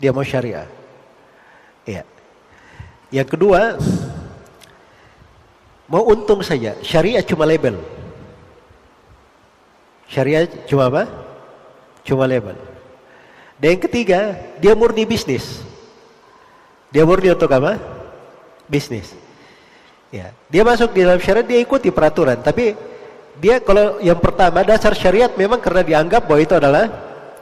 Dia 0.00 0.16
mau 0.16 0.24
syariah. 0.24 0.64
Iya. 1.84 2.08
Yang 3.12 3.36
kedua 3.36 3.76
mau 5.92 6.08
untung 6.08 6.40
saja. 6.40 6.80
Syariah 6.80 7.20
cuma 7.20 7.44
label. 7.44 7.76
Syariah 10.12 10.44
cuma 10.68 10.92
apa? 10.92 11.08
Cuma 12.04 12.28
label. 12.28 12.52
Dan 13.56 13.78
yang 13.78 13.82
ketiga, 13.88 14.36
dia 14.60 14.76
murni 14.76 15.08
bisnis. 15.08 15.64
Dia 16.92 17.08
murni 17.08 17.32
untuk 17.32 17.48
apa? 17.48 17.80
Bisnis. 18.68 19.16
Ya, 20.12 20.36
dia 20.52 20.60
masuk 20.60 20.92
di 20.92 21.00
dalam 21.00 21.16
syariat 21.16 21.48
dia 21.48 21.56
ikuti 21.56 21.88
peraturan, 21.88 22.44
tapi 22.44 22.76
dia 23.40 23.64
kalau 23.64 23.96
yang 24.04 24.20
pertama 24.20 24.60
dasar 24.60 24.92
syariat 24.92 25.32
memang 25.32 25.56
karena 25.56 25.80
dianggap 25.80 26.28
bahwa 26.28 26.40
itu 26.44 26.52
adalah 26.52 26.84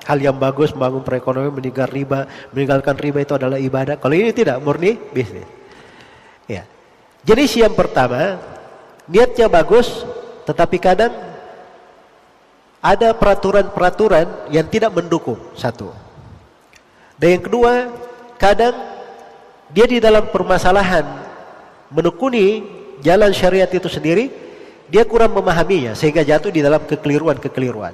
hal 0.06 0.18
yang 0.22 0.38
bagus 0.38 0.70
membangun 0.70 1.02
perekonomian 1.02 1.50
meninggal 1.50 1.90
riba, 1.90 2.30
meninggalkan 2.54 2.94
riba 2.94 3.26
itu 3.26 3.34
adalah 3.34 3.58
ibadah. 3.58 3.98
Kalau 3.98 4.14
ini 4.14 4.30
tidak 4.30 4.62
murni 4.62 4.94
bisnis. 5.10 5.50
Ya. 6.46 6.62
Jenis 7.26 7.58
yang 7.58 7.74
pertama 7.74 8.38
niatnya 9.10 9.50
bagus 9.50 10.06
tetapi 10.46 10.78
kadang 10.78 11.29
ada 12.80 13.12
peraturan-peraturan 13.12 14.48
yang 14.48 14.64
tidak 14.68 14.96
mendukung 14.96 15.36
satu. 15.52 15.92
Dan 17.20 17.36
yang 17.36 17.44
kedua, 17.44 17.72
kadang 18.40 18.72
dia 19.68 19.84
di 19.84 20.00
dalam 20.00 20.32
permasalahan 20.32 21.04
menekuni 21.92 22.64
jalan 23.04 23.30
syariat 23.36 23.68
itu 23.68 23.86
sendiri, 23.92 24.32
dia 24.88 25.04
kurang 25.04 25.36
memahaminya 25.36 25.92
sehingga 25.92 26.24
jatuh 26.24 26.48
di 26.48 26.64
dalam 26.64 26.80
kekeliruan-kekeliruan. 26.88 27.92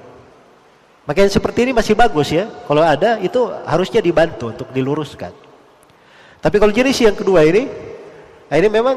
Makanya 1.06 1.30
seperti 1.30 1.66
ini 1.66 1.72
masih 1.74 1.94
bagus 1.94 2.30
ya. 2.34 2.50
Kalau 2.66 2.82
ada 2.82 3.18
itu 3.22 3.38
harusnya 3.66 4.02
dibantu 4.02 4.50
untuk 4.54 4.68
diluruskan. 4.70 5.30
Tapi 6.42 6.56
kalau 6.62 6.70
jenis 6.74 6.98
yang 7.02 7.14
kedua 7.14 7.42
ini, 7.42 7.66
nah 8.46 8.56
ini 8.58 8.68
memang 8.70 8.96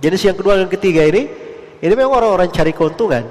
jenis 0.00 0.24
yang 0.24 0.36
kedua 0.36 0.60
dan 0.60 0.68
ketiga 0.68 1.04
ini, 1.04 1.28
ini 1.80 1.92
memang 1.96 2.12
orang-orang 2.12 2.48
cari 2.52 2.72
keuntungan. 2.72 3.24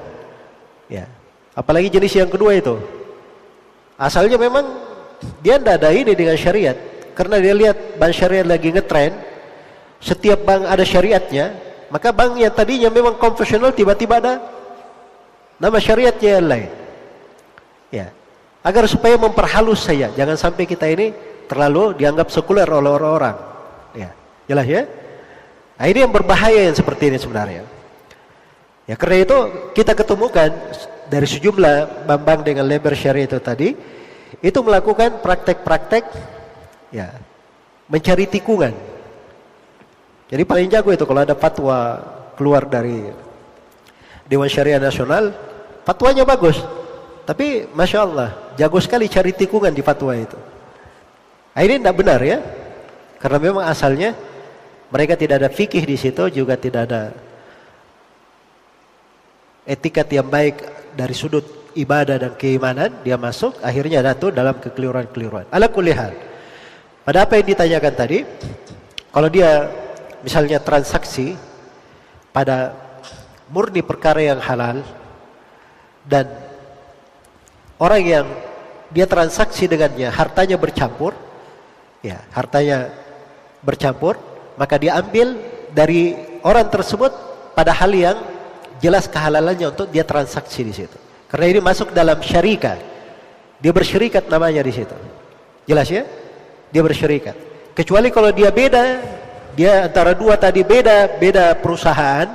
Ya, 0.90 1.10
Apalagi 1.54 1.90
jenis 1.90 2.18
yang 2.18 2.30
kedua 2.30 2.58
itu. 2.58 2.78
Asalnya 3.98 4.42
memang 4.42 4.66
dia 5.46 5.62
tidak 5.62 5.82
ada 5.82 5.90
ini 5.94 6.18
dengan 6.18 6.34
syariat. 6.34 6.78
Karena 7.14 7.38
dia 7.38 7.54
lihat 7.54 8.02
bank 8.02 8.14
syariat 8.14 8.46
lagi 8.46 8.74
ngetren. 8.74 9.14
Setiap 10.02 10.42
bank 10.42 10.66
ada 10.66 10.82
syariatnya. 10.82 11.54
Maka 11.94 12.10
bank 12.10 12.42
yang 12.42 12.50
tadinya 12.50 12.90
memang 12.90 13.22
konvensional 13.22 13.70
tiba-tiba 13.70 14.18
ada 14.18 14.42
nama 15.62 15.78
syariatnya 15.78 16.42
yang 16.42 16.48
lain. 16.50 16.70
Ya. 17.94 18.08
Agar 18.66 18.90
supaya 18.90 19.14
memperhalus 19.22 19.86
saya. 19.86 20.10
Jangan 20.18 20.34
sampai 20.34 20.66
kita 20.66 20.90
ini 20.90 21.14
terlalu 21.46 21.94
dianggap 21.94 22.34
sekuler 22.34 22.66
oleh 22.66 22.90
orang-orang. 22.90 23.38
Ya. 23.94 24.10
Jelas 24.50 24.66
ya? 24.66 24.82
Nah, 25.78 25.86
ini 25.86 26.00
yang 26.02 26.10
berbahaya 26.10 26.66
yang 26.72 26.74
seperti 26.74 27.14
ini 27.14 27.22
sebenarnya. 27.22 27.64
Ya 28.84 29.00
karena 29.00 29.24
itu 29.24 29.38
kita 29.72 29.96
ketemukan 29.96 30.52
dari 31.14 31.30
sejumlah 31.30 32.10
bambang 32.10 32.42
dengan 32.42 32.66
lebar 32.66 32.98
syariah 32.98 33.30
itu 33.30 33.38
tadi 33.38 33.70
itu 34.42 34.60
melakukan 34.66 35.22
praktek-praktek 35.22 36.10
ya 36.90 37.14
mencari 37.86 38.26
tikungan. 38.26 38.74
Jadi 40.34 40.44
paling 40.50 40.66
jago 40.74 40.90
itu 40.90 41.06
kalau 41.06 41.22
ada 41.22 41.38
fatwa 41.38 42.02
keluar 42.34 42.66
dari 42.66 43.14
Dewan 44.26 44.50
Syariah 44.50 44.82
Nasional, 44.82 45.30
fatwanya 45.86 46.26
bagus. 46.26 46.58
Tapi 47.30 47.70
masya 47.70 48.02
Allah, 48.02 48.30
jago 48.58 48.82
sekali 48.82 49.06
cari 49.06 49.38
tikungan 49.38 49.70
di 49.70 49.86
fatwa 49.86 50.18
itu. 50.18 50.36
Nah, 51.54 51.62
ini 51.62 51.78
tidak 51.78 51.96
benar 52.02 52.20
ya, 52.26 52.42
karena 53.22 53.38
memang 53.38 53.64
asalnya 53.70 54.18
mereka 54.90 55.14
tidak 55.14 55.46
ada 55.46 55.50
fikih 55.54 55.86
di 55.86 55.94
situ, 55.94 56.34
juga 56.34 56.58
tidak 56.58 56.90
ada 56.90 57.14
etikat 59.70 60.10
yang 60.10 60.28
baik 60.28 60.83
dari 60.94 61.14
sudut 61.18 61.74
ibadah 61.74 62.22
dan 62.22 62.34
keimanan 62.38 63.02
dia 63.02 63.18
masuk 63.18 63.58
akhirnya 63.62 64.02
jatuh 64.06 64.30
dalam 64.30 64.58
kekeliruan-keliruan. 64.62 65.50
Ala 65.50 65.70
kulihal. 65.70 66.14
Pada 67.04 67.28
apa 67.28 67.36
yang 67.36 67.48
ditanyakan 67.52 67.94
tadi, 67.94 68.24
kalau 69.12 69.28
dia 69.28 69.68
misalnya 70.24 70.64
transaksi 70.64 71.36
pada 72.32 72.72
murni 73.52 73.84
perkara 73.84 74.24
yang 74.24 74.40
halal 74.40 74.80
dan 76.08 76.26
orang 77.78 78.02
yang 78.02 78.26
dia 78.94 79.04
transaksi 79.04 79.68
dengannya 79.68 80.08
hartanya 80.08 80.56
bercampur, 80.56 81.12
ya 82.00 82.24
hartanya 82.32 82.94
bercampur, 83.60 84.16
maka 84.56 84.80
dia 84.80 84.96
ambil 84.96 85.36
dari 85.76 86.16
orang 86.46 86.70
tersebut 86.72 87.12
pada 87.58 87.74
hal 87.74 87.92
yang 87.92 88.18
jelas 88.84 89.08
kehalalannya 89.08 89.72
untuk 89.72 89.88
dia 89.88 90.04
transaksi 90.04 90.68
di 90.68 90.76
situ. 90.76 91.00
Karena 91.32 91.48
ini 91.48 91.60
masuk 91.64 91.96
dalam 91.96 92.20
syarikat. 92.20 92.78
Dia 93.64 93.72
bersyarikat 93.72 94.28
namanya 94.28 94.60
di 94.60 94.76
situ. 94.76 94.94
Jelas 95.64 95.88
ya? 95.88 96.04
Dia 96.68 96.84
bersyarikat. 96.84 97.36
Kecuali 97.72 98.12
kalau 98.12 98.36
dia 98.36 98.52
beda, 98.52 99.00
dia 99.56 99.88
antara 99.88 100.12
dua 100.12 100.36
tadi 100.36 100.62
beda, 100.68 101.16
beda 101.16 101.56
perusahaan, 101.64 102.28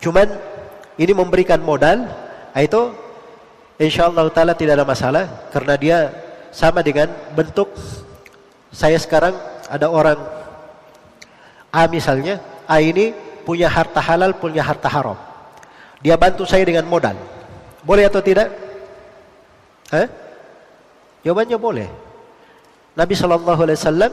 cuman 0.00 0.26
ini 0.96 1.12
memberikan 1.12 1.60
modal, 1.60 2.08
nah 2.56 2.62
itu 2.64 2.90
insya 3.76 4.08
Allah 4.08 4.32
taala 4.32 4.56
tidak 4.56 4.80
ada 4.80 4.86
masalah 4.88 5.24
karena 5.52 5.74
dia 5.76 5.98
sama 6.50 6.80
dengan 6.80 7.12
bentuk 7.36 7.68
saya 8.72 8.96
sekarang 8.96 9.36
ada 9.68 9.92
orang 9.92 10.16
A 11.68 11.84
misalnya, 11.84 12.40
A 12.64 12.80
ini 12.80 13.12
punya 13.44 13.68
harta 13.68 14.00
halal, 14.00 14.32
punya 14.32 14.64
harta 14.64 14.88
haram. 14.88 15.25
Dia 16.06 16.14
bantu 16.14 16.46
saya 16.46 16.62
dengan 16.62 16.86
modal. 16.86 17.18
Boleh 17.82 18.06
atau 18.06 18.22
tidak? 18.22 18.46
Eh? 19.90 20.06
Jawabannya 21.26 21.58
boleh. 21.58 21.90
Nabi 22.94 23.18
Shallallahu 23.18 23.60
Alaihi 23.66 23.78
Wasallam 23.82 24.12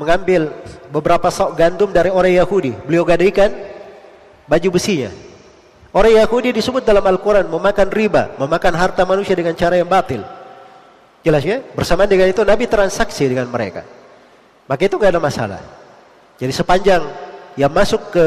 mengambil 0.00 0.48
beberapa 0.88 1.28
sok 1.28 1.60
gandum 1.60 1.92
dari 1.92 2.08
orang 2.08 2.32
Yahudi. 2.32 2.72
Beliau 2.88 3.04
gadaikan 3.04 3.52
baju 4.48 4.80
besinya. 4.80 5.12
Orang 5.92 6.16
Yahudi 6.16 6.56
disebut 6.56 6.80
dalam 6.80 7.04
Al-Quran 7.04 7.52
memakan 7.52 7.92
riba, 7.92 8.32
memakan 8.40 8.72
harta 8.72 9.04
manusia 9.04 9.36
dengan 9.36 9.52
cara 9.52 9.76
yang 9.76 9.92
batil. 9.92 10.24
Jelas 11.20 11.44
ya? 11.44 11.60
Bersamaan 11.76 12.08
dengan 12.08 12.32
itu 12.32 12.40
Nabi 12.48 12.64
transaksi 12.64 13.28
dengan 13.28 13.44
mereka. 13.52 13.84
Maka 14.64 14.88
itu 14.88 14.96
gak 14.96 15.12
ada 15.12 15.20
masalah. 15.20 15.60
Jadi 16.40 16.52
sepanjang 16.56 17.04
yang 17.60 17.68
masuk 17.68 18.08
ke 18.08 18.24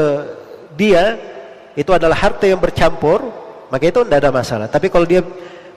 dia 0.78 1.31
itu 1.72 1.90
adalah 1.92 2.16
harta 2.16 2.44
yang 2.44 2.60
bercampur, 2.60 3.24
maka 3.72 3.84
itu 3.88 4.04
tidak 4.04 4.18
ada 4.20 4.30
masalah. 4.30 4.66
Tapi 4.68 4.92
kalau 4.92 5.08
dia 5.08 5.24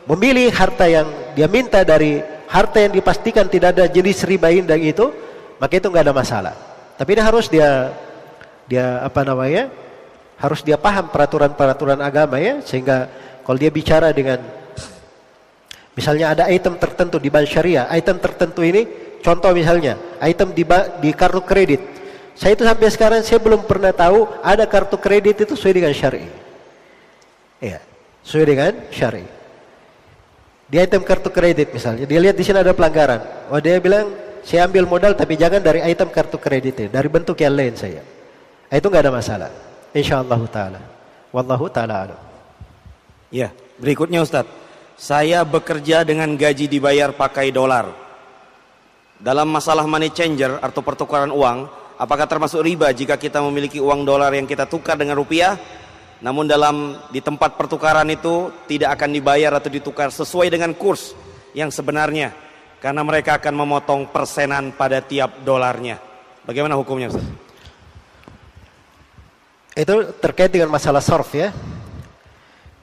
memilih 0.06 0.52
harta 0.52 0.86
yang 0.86 1.08
dia 1.34 1.48
minta 1.48 1.82
dari 1.82 2.20
harta 2.52 2.78
yang 2.84 2.93
dipastikan 2.93 3.48
tidak 3.48 3.76
ada 3.76 3.88
jenis 3.88 4.28
riba 4.28 4.52
indah 4.52 4.78
itu, 4.78 5.10
maka 5.58 5.74
itu 5.80 5.88
nggak 5.88 6.04
ada 6.06 6.16
masalah. 6.16 6.54
Tapi 6.96 7.10
ini 7.16 7.22
harus 7.24 7.48
dia 7.48 7.96
dia 8.68 9.00
apa 9.04 9.24
namanya? 9.24 9.72
Harus 10.36 10.60
dia 10.60 10.76
paham 10.76 11.08
peraturan-peraturan 11.08 12.00
agama 12.04 12.36
ya, 12.43 12.60
sehingga 12.60 13.08
kalau 13.48 13.56
dia 13.56 13.72
bicara 13.72 14.12
dengan 14.12 14.43
misalnya 15.96 16.36
ada 16.36 16.43
item 16.52 16.76
tertentu 16.76 17.16
di 17.24 17.32
bank 17.32 17.48
syariah, 17.48 17.88
item 17.88 18.20
tertentu 18.20 18.60
ini 18.68 18.84
contoh 19.24 19.56
misalnya 19.56 19.96
item 20.20 20.52
di 20.52 20.68
di 21.00 21.10
kartu 21.16 21.39
kredit 21.41 21.82
saya 22.36 22.51
itu 22.51 22.67
sampai 22.67 22.91
sekarang 22.91 23.21
saya 23.23 23.39
belum 23.39 23.63
pernah 23.63 23.95
tahu 23.95 24.27
ada 24.43 24.67
kartu 24.67 24.99
kredit 24.99 25.47
itu 25.47 25.55
sesuai 25.55 25.73
dengan 25.79 25.93
syari. 25.95 26.27
Ya, 27.63 27.79
sesuai 28.27 28.45
dengan 28.45 28.71
syari. 28.91 29.23
Dia 30.67 30.83
item 30.83 31.07
kartu 31.07 31.31
kredit 31.31 31.71
misalnya, 31.71 32.03
dia 32.03 32.19
lihat 32.19 32.36
di 32.36 32.43
sini 32.43 32.59
ada 32.59 32.75
pelanggaran. 32.75 33.47
Oh 33.47 33.61
dia 33.63 33.79
bilang 33.79 34.11
saya 34.43 34.67
ambil 34.67 34.83
modal 34.83 35.15
tapi 35.15 35.39
jangan 35.39 35.63
dari 35.63 35.79
item 35.88 36.11
kartu 36.11 36.36
kredit 36.36 36.91
dari 36.91 37.07
bentuk 37.07 37.39
yang 37.39 37.55
lain 37.55 37.73
saya. 37.79 38.03
Itu 38.67 38.91
nggak 38.91 39.07
ada 39.07 39.13
masalah. 39.15 39.49
Insyaallah 39.95 40.41
taala. 40.51 40.81
Wallahu 41.31 41.71
taala 41.71 41.95
alam. 42.03 42.19
Ya, 43.31 43.55
berikutnya 43.79 44.19
Ustadz. 44.19 44.51
Saya 44.99 45.43
bekerja 45.43 46.03
dengan 46.03 46.36
gaji 46.36 46.67
dibayar 46.67 47.11
pakai 47.15 47.51
dolar. 47.51 47.91
Dalam 49.19 49.47
masalah 49.47 49.88
money 49.88 50.11
changer 50.11 50.59
atau 50.59 50.79
pertukaran 50.83 51.31
uang, 51.31 51.67
apakah 51.96 52.28
termasuk 52.28 52.64
riba 52.64 52.91
jika 52.91 53.16
kita 53.20 53.39
memiliki 53.43 53.80
uang 53.80 54.04
dolar 54.04 54.32
yang 54.36 54.48
kita 54.48 54.68
tukar 54.68 54.96
dengan 55.00 55.20
rupiah? 55.20 55.58
Namun 56.24 56.48
dalam 56.48 56.96
di 57.12 57.20
tempat 57.20 57.60
pertukaran 57.60 58.08
itu 58.08 58.50
tidak 58.72 58.96
akan 58.96 59.10
dibayar 59.12 59.52
atau 59.60 59.68
ditukar 59.68 60.10
sesuai 60.10 60.48
dengan 60.48 60.72
kurs 60.72 61.12
yang 61.52 61.68
sebenarnya 61.70 62.32
karena 62.80 63.02
mereka 63.04 63.41
akan 63.41 63.54
memotong 63.56 64.02
persenan 64.10 64.72
pada 64.76 65.04
tiap 65.04 65.43
dolarnya. 65.43 66.00
Bagaimana 66.46 66.78
hukumnya 66.78 67.10
Ustaz? 67.10 67.26
Itu 69.76 70.16
terkait 70.24 70.54
dengan 70.56 70.72
masalah 70.72 71.04
surf 71.04 71.36
ya. 71.36 71.52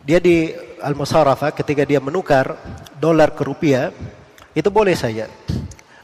Dia 0.03 0.19
di 0.19 0.51
al-musarafa 0.83 1.55
ketika 1.55 1.87
dia 1.87 2.03
menukar 2.03 2.59
dolar 2.99 3.33
ke 3.33 3.47
rupiah 3.47 3.95
itu 4.53 4.69
boleh 4.69 4.93
saja 4.99 5.31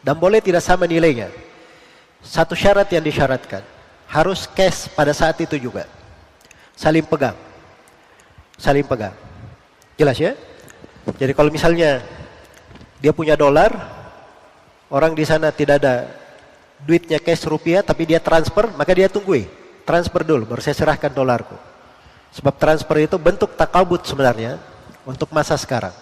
dan 0.00 0.14
boleh 0.16 0.40
tidak 0.40 0.62
sama 0.64 0.86
nilainya. 0.88 1.47
Satu 2.28 2.52
syarat 2.52 2.84
yang 2.92 3.00
disyaratkan 3.00 3.64
harus 4.04 4.44
cash 4.52 4.92
pada 4.92 5.16
saat 5.16 5.40
itu 5.40 5.56
juga. 5.56 5.88
Saling 6.76 7.08
pegang. 7.08 7.32
Saling 8.60 8.84
pegang. 8.84 9.16
Jelas 9.96 10.20
ya? 10.20 10.36
Jadi 11.16 11.32
kalau 11.32 11.48
misalnya 11.48 12.04
dia 13.00 13.16
punya 13.16 13.32
dolar, 13.32 13.72
orang 14.92 15.16
di 15.16 15.24
sana 15.24 15.48
tidak 15.48 15.80
ada 15.80 16.04
duitnya 16.84 17.16
cash 17.16 17.48
rupiah 17.48 17.80
tapi 17.80 18.04
dia 18.04 18.20
transfer, 18.20 18.68
maka 18.76 18.92
dia 18.92 19.08
tunggu 19.08 19.48
transfer 19.88 20.20
dulu 20.20 20.44
baru 20.52 20.60
saya 20.60 20.76
serahkan 20.76 21.08
dolarku. 21.08 21.56
Sebab 22.36 22.60
transfer 22.60 23.08
itu 23.08 23.16
bentuk 23.16 23.56
takabut 23.56 24.04
sebenarnya 24.04 24.60
untuk 25.08 25.32
masa 25.32 25.56
sekarang. 25.56 25.96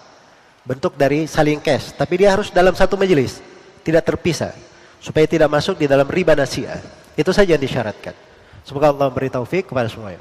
Bentuk 0.66 0.98
dari 0.98 1.30
saling 1.30 1.62
cash, 1.62 1.94
tapi 1.94 2.18
dia 2.18 2.34
harus 2.34 2.50
dalam 2.50 2.74
satu 2.74 2.98
majelis, 2.98 3.38
tidak 3.86 4.02
terpisah 4.02 4.50
supaya 5.06 5.30
tidak 5.30 5.46
masuk 5.46 5.78
di 5.78 5.86
dalam 5.86 6.10
riba 6.10 6.34
nasiah. 6.34 6.82
Itu 7.14 7.30
saja 7.30 7.54
yang 7.54 7.62
disyaratkan. 7.62 8.10
Semoga 8.66 8.90
Allah 8.90 9.06
beri 9.14 9.30
taufik 9.30 9.70
kepada 9.70 9.86
semuanya. 9.86 10.18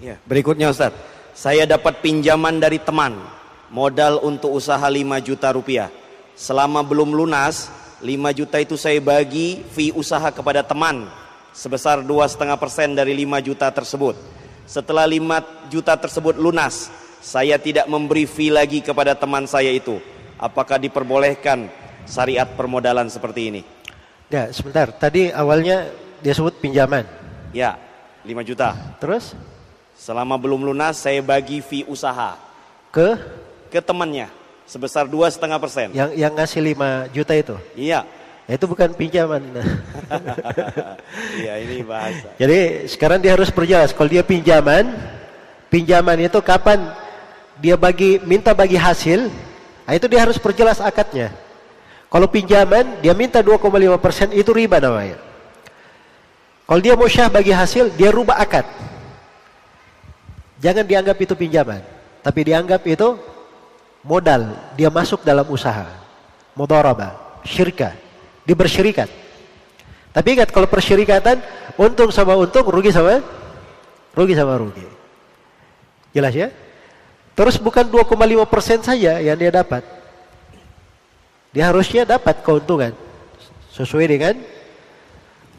Ya, 0.00 0.16
berikutnya 0.24 0.72
Ustaz. 0.72 0.96
Saya 1.36 1.68
dapat 1.68 2.00
pinjaman 2.00 2.56
dari 2.56 2.80
teman, 2.80 3.20
modal 3.68 4.24
untuk 4.24 4.56
usaha 4.56 4.80
5 4.80 5.20
juta 5.20 5.52
rupiah. 5.52 5.92
Selama 6.32 6.80
belum 6.80 7.12
lunas, 7.12 7.68
5 8.00 8.08
juta 8.32 8.56
itu 8.56 8.80
saya 8.80 8.96
bagi 9.04 9.60
fee 9.68 9.92
usaha 9.92 10.32
kepada 10.32 10.64
teman 10.64 11.04
sebesar 11.52 12.00
2,5% 12.00 12.96
dari 12.96 13.12
5 13.22 13.46
juta 13.52 13.68
tersebut. 13.68 14.16
Setelah 14.64 15.04
5 15.04 15.68
juta 15.68 15.92
tersebut 15.94 16.40
lunas, 16.40 16.88
saya 17.20 17.60
tidak 17.60 17.84
memberi 17.84 18.24
fee 18.24 18.48
lagi 18.48 18.80
kepada 18.80 19.12
teman 19.12 19.44
saya 19.44 19.68
itu. 19.68 20.00
Apakah 20.40 20.80
diperbolehkan 20.80 21.68
syariat 22.08 22.48
permodalan 22.48 23.12
seperti 23.12 23.52
ini? 23.52 23.62
Ya, 24.32 24.48
sebentar. 24.50 24.88
Tadi 24.92 25.28
awalnya 25.32 25.92
dia 26.24 26.32
sebut 26.32 26.56
pinjaman. 26.56 27.04
Ya, 27.52 27.76
5 28.24 28.32
juta. 28.44 28.72
Terus? 28.96 29.36
Selama 29.94 30.40
belum 30.40 30.64
lunas 30.64 30.96
saya 30.96 31.20
bagi 31.20 31.60
fee 31.60 31.84
usaha. 31.84 32.40
Ke? 32.88 33.20
Ke 33.68 33.84
temannya 33.84 34.32
sebesar 34.68 35.08
dua 35.08 35.32
setengah 35.32 35.56
persen. 35.56 35.88
Yang 35.96 36.10
yang 36.20 36.32
ngasih 36.36 36.60
5 36.60 37.16
juta 37.16 37.32
itu? 37.32 37.56
Iya. 37.72 38.04
Itu 38.48 38.64
bukan 38.68 38.92
pinjaman. 38.96 39.44
Iya 41.38 41.54
ini 41.60 41.84
bahasa. 41.84 42.32
Jadi 42.36 42.88
sekarang 42.88 43.20
dia 43.20 43.32
harus 43.36 43.52
perjelas. 43.52 43.92
Kalau 43.92 44.08
dia 44.08 44.24
pinjaman, 44.24 44.88
pinjaman 45.68 46.18
itu 46.20 46.40
kapan 46.40 46.80
dia 47.60 47.76
bagi 47.76 48.18
minta 48.22 48.52
bagi 48.56 48.74
hasil, 48.78 49.30
nah 49.86 49.92
itu 49.94 50.06
dia 50.10 50.20
harus 50.24 50.36
perjelas 50.40 50.80
akadnya. 50.82 51.30
Kalau 52.08 52.26
pinjaman 52.28 53.04
dia 53.04 53.12
minta 53.12 53.44
2,5 53.44 53.60
persen 54.00 54.28
itu 54.32 54.48
riba 54.52 54.80
namanya. 54.80 55.20
Kalau 56.68 56.80
dia 56.84 56.96
mau 56.96 57.08
syah 57.08 57.32
bagi 57.32 57.52
hasil, 57.52 57.96
dia 57.96 58.12
rubah 58.12 58.36
akad. 58.40 58.64
Jangan 60.60 60.84
dianggap 60.84 61.16
itu 61.16 61.32
pinjaman, 61.32 61.80
tapi 62.20 62.44
dianggap 62.44 62.84
itu 62.84 63.16
modal. 64.04 64.52
Dia 64.76 64.92
masuk 64.92 65.24
dalam 65.24 65.48
usaha, 65.48 65.88
mudharaba, 66.52 67.40
syirkah 67.44 67.96
di 68.44 68.52
bersyirikat. 68.52 69.08
Tapi 70.12 70.28
ingat 70.36 70.52
kalau 70.52 70.68
persyirikatan 70.68 71.40
untung 71.80 72.12
sama 72.12 72.36
untung, 72.36 72.64
rugi 72.68 72.92
sama 72.92 73.20
rugi 74.12 74.34
sama 74.36 74.60
rugi. 74.60 74.84
Jelas 76.12 76.32
ya? 76.36 76.48
Terus 77.38 77.54
bukan 77.60 77.86
2,5 77.86 78.44
persen 78.50 78.82
saja 78.82 79.22
yang 79.22 79.38
dia 79.38 79.52
dapat. 79.52 79.97
Dia 81.52 81.72
harusnya 81.72 82.04
dapat 82.04 82.44
keuntungan 82.44 82.92
sesuai 83.72 84.06
dengan 84.06 84.34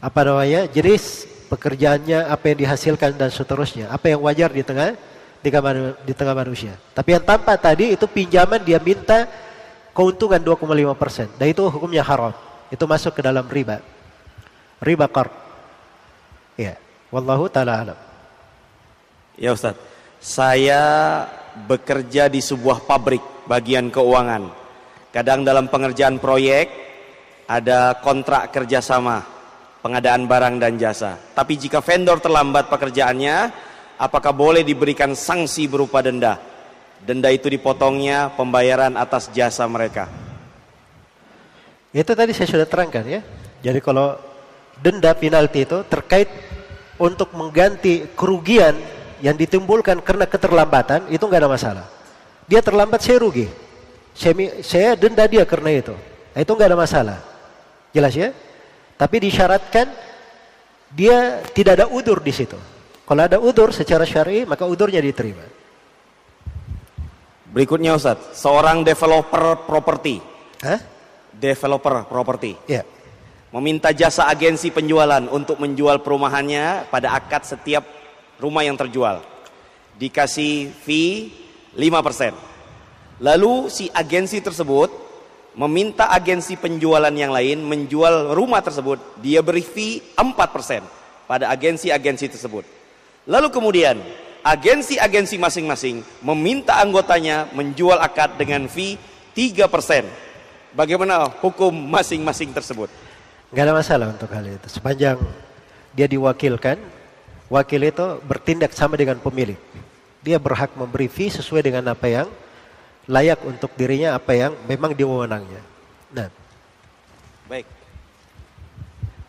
apa 0.00 0.20
namanya 0.22 0.70
jenis 0.70 1.26
pekerjaannya, 1.50 2.30
apa 2.30 2.44
yang 2.54 2.58
dihasilkan 2.62 3.18
dan 3.18 3.28
seterusnya, 3.34 3.90
apa 3.90 4.14
yang 4.14 4.22
wajar 4.22 4.54
di 4.54 4.62
tengah 4.62 4.94
di 5.40 6.12
tengah, 6.12 6.36
manusia. 6.36 6.76
Tapi 6.92 7.16
yang 7.16 7.24
tanpa 7.24 7.56
tadi 7.56 7.96
itu 7.96 8.04
pinjaman 8.04 8.60
dia 8.60 8.76
minta 8.78 9.24
keuntungan 9.96 10.38
2,5 10.38 10.94
persen, 10.94 11.26
dan 11.40 11.46
itu 11.48 11.64
hukumnya 11.66 12.04
haram. 12.04 12.36
Itu 12.70 12.86
masuk 12.86 13.18
ke 13.18 13.20
dalam 13.24 13.48
riba. 13.50 13.82
Riba 14.78 15.10
qard. 15.10 15.32
Ya, 16.54 16.78
wallahu 17.10 17.50
taala 17.50 17.72
alam. 17.82 17.98
Ya 19.34 19.50
Ustaz, 19.56 19.74
saya 20.20 21.24
bekerja 21.66 22.28
di 22.28 22.38
sebuah 22.44 22.84
pabrik 22.84 23.24
bagian 23.48 23.88
keuangan. 23.88 24.59
Kadang 25.10 25.42
dalam 25.42 25.66
pengerjaan 25.66 26.22
proyek 26.22 26.70
ada 27.50 27.98
kontrak 27.98 28.54
kerjasama 28.54 29.26
pengadaan 29.82 30.28
barang 30.28 30.60
dan 30.60 30.78
jasa. 30.78 31.18
Tapi 31.34 31.58
jika 31.58 31.82
vendor 31.82 32.22
terlambat 32.22 32.70
pekerjaannya, 32.70 33.36
apakah 33.98 34.30
boleh 34.30 34.62
diberikan 34.62 35.16
sanksi 35.16 35.66
berupa 35.66 36.04
denda? 36.04 36.38
Denda 37.00 37.32
itu 37.32 37.48
dipotongnya 37.48 38.30
pembayaran 38.36 38.94
atas 38.94 39.32
jasa 39.32 39.64
mereka. 39.66 40.06
Itu 41.90 42.14
tadi 42.14 42.30
saya 42.30 42.46
sudah 42.46 42.68
terangkan 42.68 43.04
ya. 43.08 43.20
Jadi 43.66 43.80
kalau 43.82 44.14
denda 44.78 45.10
penalti 45.16 45.66
itu 45.66 45.82
terkait 45.90 46.30
untuk 47.00 47.32
mengganti 47.34 48.06
kerugian 48.14 48.76
yang 49.24 49.34
ditimbulkan 49.34 50.04
karena 50.04 50.28
keterlambatan 50.28 51.08
itu 51.10 51.24
nggak 51.24 51.40
ada 51.40 51.50
masalah. 51.50 51.86
Dia 52.46 52.60
terlambat 52.60 53.00
saya 53.00 53.18
rugi. 53.18 53.48
Saya, 54.14 54.34
saya 54.60 54.90
denda 54.98 55.24
dia 55.24 55.46
karena 55.46 55.70
itu. 55.74 55.94
Nah, 56.34 56.40
itu 56.42 56.52
nggak 56.52 56.68
ada 56.70 56.78
masalah. 56.78 57.18
Jelas 57.90 58.14
ya? 58.14 58.30
Tapi 58.98 59.16
disyaratkan 59.30 59.88
dia 60.92 61.40
tidak 61.54 61.80
ada 61.80 61.86
udur 61.88 62.20
di 62.20 62.30
situ. 62.34 62.58
Kalau 63.06 63.22
ada 63.26 63.38
udur 63.42 63.74
secara 63.74 64.06
syar'i 64.06 64.46
maka 64.46 64.66
udurnya 64.66 65.02
diterima. 65.02 65.42
Berikutnya 67.50 67.98
Ustaz, 67.98 68.38
seorang 68.38 68.86
developer 68.86 69.66
properti. 69.66 70.22
Hah? 70.62 70.78
developer 71.40 72.04
properti. 72.04 72.58
Ya. 72.66 72.82
Meminta 73.50 73.90
jasa 73.90 74.30
agensi 74.30 74.70
penjualan 74.70 75.26
untuk 75.26 75.58
menjual 75.58 76.04
perumahannya 76.06 76.86
pada 76.86 77.18
akad 77.18 77.42
setiap 77.42 77.82
rumah 78.38 78.62
yang 78.62 78.78
terjual. 78.78 79.22
Dikasih 79.98 80.70
fee 80.86 81.34
5%. 81.74 82.30
Lalu 83.20 83.68
si 83.68 83.92
agensi 83.92 84.40
tersebut 84.40 84.88
meminta 85.52 86.08
agensi 86.08 86.56
penjualan 86.56 87.12
yang 87.12 87.36
lain 87.36 87.60
menjual 87.60 88.32
rumah 88.32 88.64
tersebut, 88.64 88.96
dia 89.20 89.44
beri 89.44 89.60
fee 89.60 90.00
4% 90.16 91.28
pada 91.28 91.52
agensi-agensi 91.52 92.32
tersebut. 92.32 92.64
Lalu 93.28 93.52
kemudian 93.52 94.00
agensi-agensi 94.40 95.36
masing-masing 95.36 96.00
meminta 96.24 96.80
anggotanya 96.80 97.52
menjual 97.52 98.00
akad 98.00 98.40
dengan 98.40 98.64
fee 98.72 98.96
3%. 99.36 100.08
Bagaimana 100.72 101.28
hukum 101.44 101.76
masing-masing 101.76 102.56
tersebut? 102.56 102.88
Gak 103.52 103.64
ada 103.68 103.76
masalah 103.76 104.16
untuk 104.16 104.32
hal 104.32 104.48
itu. 104.48 104.64
Sepanjang 104.70 105.20
dia 105.92 106.08
diwakilkan, 106.08 106.80
wakil 107.52 107.82
itu 107.84 108.06
bertindak 108.24 108.72
sama 108.72 108.96
dengan 108.96 109.20
pemilik. 109.20 109.60
Dia 110.24 110.40
berhak 110.40 110.72
memberi 110.72 111.10
fee 111.10 111.28
sesuai 111.28 111.68
dengan 111.68 111.90
apa 111.92 112.06
yang 112.08 112.28
layak 113.08 113.40
untuk 113.46 113.72
dirinya, 113.78 114.18
apa 114.18 114.32
yang 114.36 114.52
memang 114.68 114.92
diwewenangnya. 114.92 115.62
Nah. 116.12 116.28
Baik. 117.48 117.66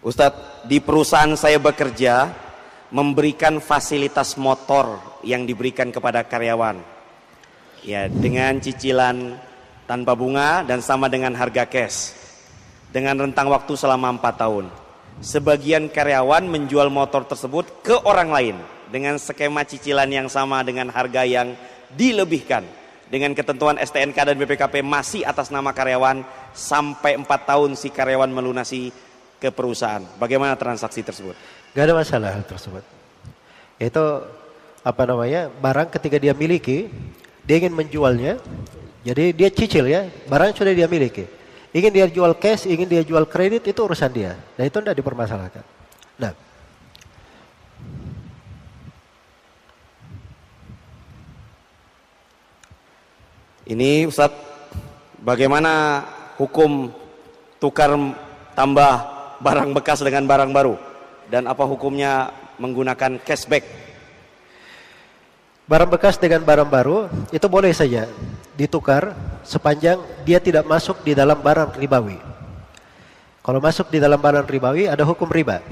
Ustadz, 0.02 0.66
di 0.66 0.82
perusahaan 0.82 1.32
saya 1.38 1.62
bekerja, 1.62 2.34
memberikan 2.92 3.62
fasilitas 3.64 4.36
motor 4.36 5.00
yang 5.24 5.48
diberikan 5.48 5.94
kepada 5.94 6.26
karyawan. 6.26 6.82
Ya, 7.82 8.10
dengan 8.12 8.62
cicilan 8.62 9.38
tanpa 9.90 10.14
bunga 10.14 10.62
dan 10.68 10.84
sama 10.86 11.10
dengan 11.10 11.34
harga 11.34 11.66
cash. 11.66 12.14
Dengan 12.92 13.18
rentang 13.24 13.48
waktu 13.48 13.74
selama 13.80 14.12
4 14.20 14.42
tahun. 14.42 14.66
Sebagian 15.22 15.88
karyawan 15.88 16.44
menjual 16.50 16.90
motor 16.92 17.24
tersebut 17.24 17.86
ke 17.86 17.96
orang 18.04 18.30
lain 18.34 18.58
dengan 18.92 19.16
skema 19.16 19.64
cicilan 19.64 20.10
yang 20.12 20.28
sama 20.28 20.60
dengan 20.66 20.92
harga 20.92 21.24
yang 21.24 21.56
dilebihkan. 21.94 22.81
Dengan 23.12 23.36
ketentuan 23.36 23.76
STNK 23.76 24.16
dan 24.16 24.40
BPKP 24.40 24.80
masih 24.80 25.28
atas 25.28 25.52
nama 25.52 25.76
karyawan 25.76 26.24
sampai 26.56 27.20
4 27.20 27.28
tahun 27.28 27.76
si 27.76 27.92
karyawan 27.92 28.32
melunasi 28.32 28.96
ke 29.36 29.52
perusahaan. 29.52 30.00
Bagaimana 30.16 30.56
transaksi 30.56 31.04
tersebut? 31.04 31.36
Gak 31.76 31.92
ada 31.92 31.96
masalah 32.00 32.40
hal 32.40 32.48
tersebut. 32.48 32.88
Itu 33.76 34.24
apa 34.82 35.04
namanya 35.04 35.52
barang 35.52 35.92
ketika 35.92 36.18
dia 36.18 36.32
miliki 36.32 36.88
dia 37.42 37.58
ingin 37.58 37.74
menjualnya, 37.74 38.38
jadi 39.02 39.34
dia 39.34 39.50
cicil 39.50 39.90
ya, 39.90 40.06
barang 40.30 40.54
sudah 40.54 40.72
dia 40.72 40.86
miliki. 40.86 41.26
Ingin 41.74 41.92
dia 41.92 42.08
jual 42.08 42.36
cash, 42.38 42.68
ingin 42.68 42.86
dia 42.86 43.02
jual 43.02 43.24
kredit, 43.26 43.64
itu 43.66 43.80
urusan 43.82 44.12
dia. 44.12 44.38
Dan 44.56 44.68
itu 44.70 44.78
tidak 44.78 44.96
dipermasalahkan. 45.00 45.64
Nah, 46.20 46.32
Ini 53.72 54.04
Ustaz, 54.04 54.36
bagaimana 55.24 56.04
hukum 56.36 56.92
tukar 57.56 57.96
tambah 58.52 58.94
barang 59.40 59.72
bekas 59.72 60.04
dengan 60.04 60.28
barang 60.28 60.52
baru? 60.52 60.76
Dan 61.32 61.48
apa 61.48 61.64
hukumnya 61.64 62.36
menggunakan 62.60 63.24
cashback 63.24 63.64
Barang 65.72 65.88
bekas 65.88 66.20
dengan 66.20 66.44
barang 66.44 66.68
baru 66.68 67.08
itu 67.32 67.48
boleh 67.48 67.72
saja 67.72 68.04
ditukar 68.60 69.16
sepanjang 69.48 70.04
dia 70.28 70.44
tidak 70.44 70.68
masuk 70.68 71.00
di 71.00 71.16
dalam 71.16 71.40
barang 71.40 71.80
ribawi. 71.80 72.20
Kalau 73.40 73.64
masuk 73.64 73.88
di 73.88 74.04
dalam 74.04 74.20
barang 74.20 74.52
ribawi 74.52 74.92
ada 74.92 75.08
hukum 75.08 75.32
riba. 75.32 75.64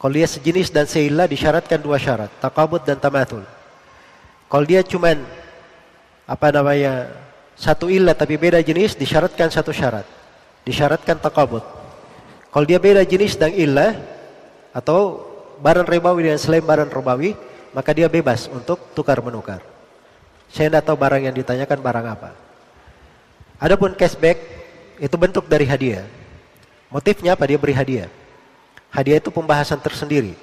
Kalau 0.00 0.16
dia 0.16 0.24
sejenis 0.24 0.72
dan 0.72 0.88
seilah 0.88 1.28
disyaratkan 1.28 1.76
dua 1.76 2.00
syarat, 2.00 2.32
takabut 2.40 2.80
dan 2.88 2.96
tamatul. 2.96 3.44
Kalau 4.48 4.64
dia 4.64 4.80
cuman 4.80 5.41
apa 6.26 6.46
namanya 6.54 7.10
satu 7.58 7.92
ilah 7.92 8.16
tapi 8.16 8.38
beda 8.40 8.58
jenis 8.62 8.96
disyaratkan 8.96 9.52
satu 9.52 9.70
syarat. 9.70 10.06
Disyaratkan 10.62 11.18
takabut. 11.18 11.62
Kalau 12.52 12.66
dia 12.68 12.78
beda 12.78 13.02
jenis 13.02 13.34
dan 13.34 13.50
ilah 13.50 13.96
atau 14.72 15.22
barang 15.62 15.86
ribawi 15.86 16.30
dengan 16.30 16.40
selain 16.40 16.64
barang 16.64 16.90
ribawi, 16.90 17.34
maka 17.72 17.90
dia 17.94 18.06
bebas 18.10 18.50
untuk 18.50 18.92
tukar 18.92 19.22
menukar. 19.22 19.62
Saya 20.52 20.68
tidak 20.68 20.84
tahu 20.84 20.96
barang 21.00 21.22
yang 21.24 21.34
ditanyakan 21.34 21.78
barang 21.80 22.06
apa. 22.06 22.30
Adapun 23.56 23.96
cashback 23.96 24.36
itu 25.00 25.16
bentuk 25.16 25.48
dari 25.48 25.64
hadiah. 25.64 26.04
Motifnya 26.92 27.32
apa? 27.32 27.48
Dia 27.48 27.56
beri 27.56 27.72
hadiah. 27.72 28.10
Hadiah 28.92 29.16
itu 29.16 29.32
pembahasan 29.32 29.80
tersendiri. 29.80 30.36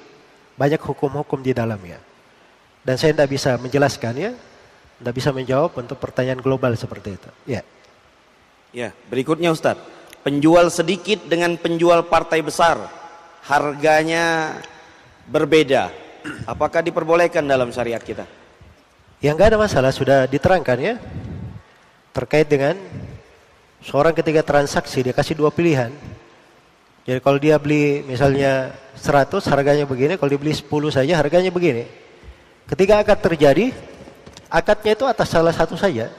Banyak 0.58 0.82
hukum-hukum 0.82 1.46
di 1.46 1.54
dalamnya. 1.54 2.02
Dan 2.82 2.98
saya 2.98 3.14
tidak 3.14 3.30
bisa 3.30 3.54
menjelaskannya, 3.62 4.34
tidak 5.00 5.14
bisa 5.16 5.30
menjawab 5.32 5.72
untuk 5.80 5.98
pertanyaan 5.98 6.44
global 6.44 6.76
seperti 6.76 7.16
itu. 7.16 7.30
Ya. 7.48 7.62
Ya, 8.70 8.94
berikutnya 9.10 9.50
Ustadz. 9.50 9.82
Penjual 10.22 10.68
sedikit 10.70 11.26
dengan 11.26 11.56
penjual 11.56 12.06
partai 12.06 12.44
besar. 12.44 12.78
Harganya 13.40 14.60
berbeda 15.26 15.90
Apakah 16.44 16.84
diperbolehkan 16.84 17.46
dalam 17.46 17.72
syariat 17.72 18.02
kita? 18.02 18.28
Yang 19.20 19.34
enggak 19.36 19.50
ada 19.56 19.60
masalah 19.60 19.92
sudah 19.92 20.20
diterangkan 20.28 20.78
ya. 20.80 20.96
Terkait 22.16 22.48
dengan 22.48 22.76
seorang 23.84 24.16
ketika 24.16 24.44
transaksi 24.44 25.04
dia 25.04 25.16
kasih 25.16 25.36
dua 25.36 25.52
pilihan. 25.52 25.92
Jadi 27.08 27.20
kalau 27.24 27.40
dia 27.42 27.58
beli 27.58 28.06
misalnya 28.06 28.76
100 28.94 29.42
harganya 29.50 29.88
begini, 29.88 30.20
kalau 30.20 30.30
dibeli 30.30 30.54
10 30.54 30.70
saja 30.94 31.18
harganya 31.18 31.50
begini. 31.50 31.90
Ketika 32.70 33.02
akad 33.02 33.18
terjadi, 33.24 33.74
akadnya 34.50 34.98
itu 34.98 35.06
atas 35.06 35.30
salah 35.30 35.54
satu 35.54 35.78
saja. 35.78 36.10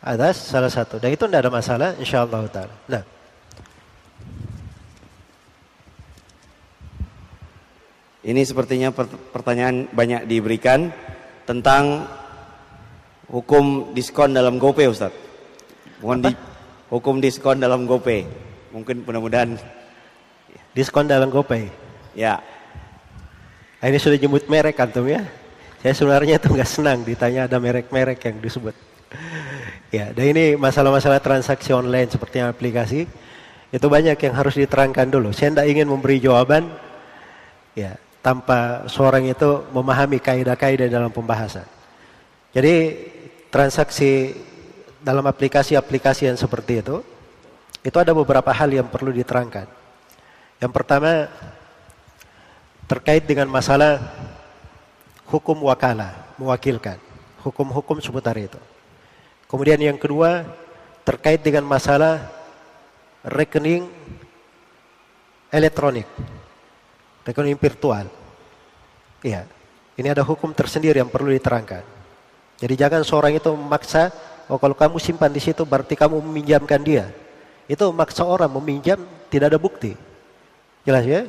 Atas 0.00 0.46
salah 0.46 0.70
satu. 0.70 1.02
Dan 1.02 1.12
itu 1.12 1.26
tidak 1.26 1.46
ada 1.46 1.52
masalah 1.52 1.88
insyaallah 1.98 2.46
taala. 2.48 2.74
Nah, 2.86 3.02
Ini 8.26 8.42
sepertinya 8.42 8.90
pertanyaan 9.30 9.86
banyak 9.86 10.26
diberikan 10.26 10.90
tentang 11.46 12.10
hukum 13.30 13.94
diskon 13.94 14.34
dalam 14.34 14.58
GoPay 14.58 14.90
Ustaz. 14.90 15.14
Mohon 16.02 16.18
di, 16.26 16.32
hukum 16.90 17.22
diskon 17.22 17.62
dalam 17.62 17.86
GoPay. 17.86 18.26
Mungkin 18.74 19.06
mudah-mudahan 19.06 19.54
diskon 20.74 21.06
dalam 21.06 21.30
GoPay. 21.30 21.70
Ya. 22.18 22.42
Ini 23.78 23.94
sudah 23.94 24.18
jemput 24.18 24.50
merek 24.50 24.82
antum 24.82 25.06
ya. 25.06 25.22
Saya 25.84 25.92
sebenarnya 25.92 26.36
tuh 26.40 26.56
nggak 26.56 26.70
senang 26.70 27.04
ditanya 27.04 27.44
ada 27.46 27.56
merek-merek 27.60 28.20
yang 28.24 28.36
disebut. 28.40 28.74
Ya, 29.94 30.10
dan 30.10 30.34
ini 30.34 30.58
masalah-masalah 30.58 31.22
transaksi 31.22 31.70
online 31.70 32.10
seperti 32.10 32.42
aplikasi 32.42 33.06
itu 33.70 33.86
banyak 33.86 34.18
yang 34.18 34.34
harus 34.34 34.54
diterangkan 34.58 35.06
dulu. 35.10 35.30
Saya 35.30 35.54
tidak 35.54 35.68
ingin 35.70 35.86
memberi 35.86 36.18
jawaban 36.18 36.70
ya 37.76 37.94
tanpa 38.24 38.88
seorang 38.90 39.30
itu 39.30 39.62
memahami 39.70 40.18
kaidah-kaidah 40.18 40.90
dalam 40.90 41.14
pembahasan. 41.14 41.66
Jadi 42.50 42.74
transaksi 43.52 44.34
dalam 44.98 45.22
aplikasi-aplikasi 45.22 46.26
yang 46.26 46.34
seperti 46.34 46.82
itu, 46.82 46.98
itu 47.86 47.96
ada 48.00 48.10
beberapa 48.10 48.50
hal 48.50 48.66
yang 48.74 48.90
perlu 48.90 49.14
diterangkan. 49.14 49.70
Yang 50.58 50.72
pertama 50.74 51.30
terkait 52.90 53.22
dengan 53.22 53.46
masalah 53.46 54.02
hukum 55.30 55.58
wakala, 55.66 56.14
mewakilkan, 56.38 56.98
hukum-hukum 57.42 57.98
seputar 58.02 58.34
itu. 58.38 58.58
Kemudian 59.46 59.78
yang 59.78 59.98
kedua 59.98 60.46
terkait 61.06 61.38
dengan 61.42 61.62
masalah 61.66 62.26
rekening 63.22 63.86
elektronik 65.54 66.06
rekening 67.26 67.58
virtual. 67.58 68.06
Iya. 69.26 69.50
Ini 69.98 70.14
ada 70.14 70.22
hukum 70.22 70.54
tersendiri 70.54 71.02
yang 71.02 71.10
perlu 71.10 71.34
diterangkan. 71.34 71.82
Jadi 72.62 72.74
jangan 72.78 73.02
seorang 73.02 73.34
itu 73.34 73.50
memaksa, 73.52 74.14
oh 74.46 74.56
kalau 74.56 74.78
kamu 74.78 74.96
simpan 75.02 75.32
di 75.34 75.42
situ 75.42 75.66
berarti 75.66 75.98
kamu 75.98 76.22
meminjamkan 76.22 76.80
dia. 76.80 77.10
Itu 77.66 77.90
maksa 77.90 78.22
orang 78.22 78.48
meminjam 78.54 79.02
tidak 79.28 79.52
ada 79.52 79.58
bukti. 79.58 79.98
Jelas 80.86 81.02
ya? 81.02 81.26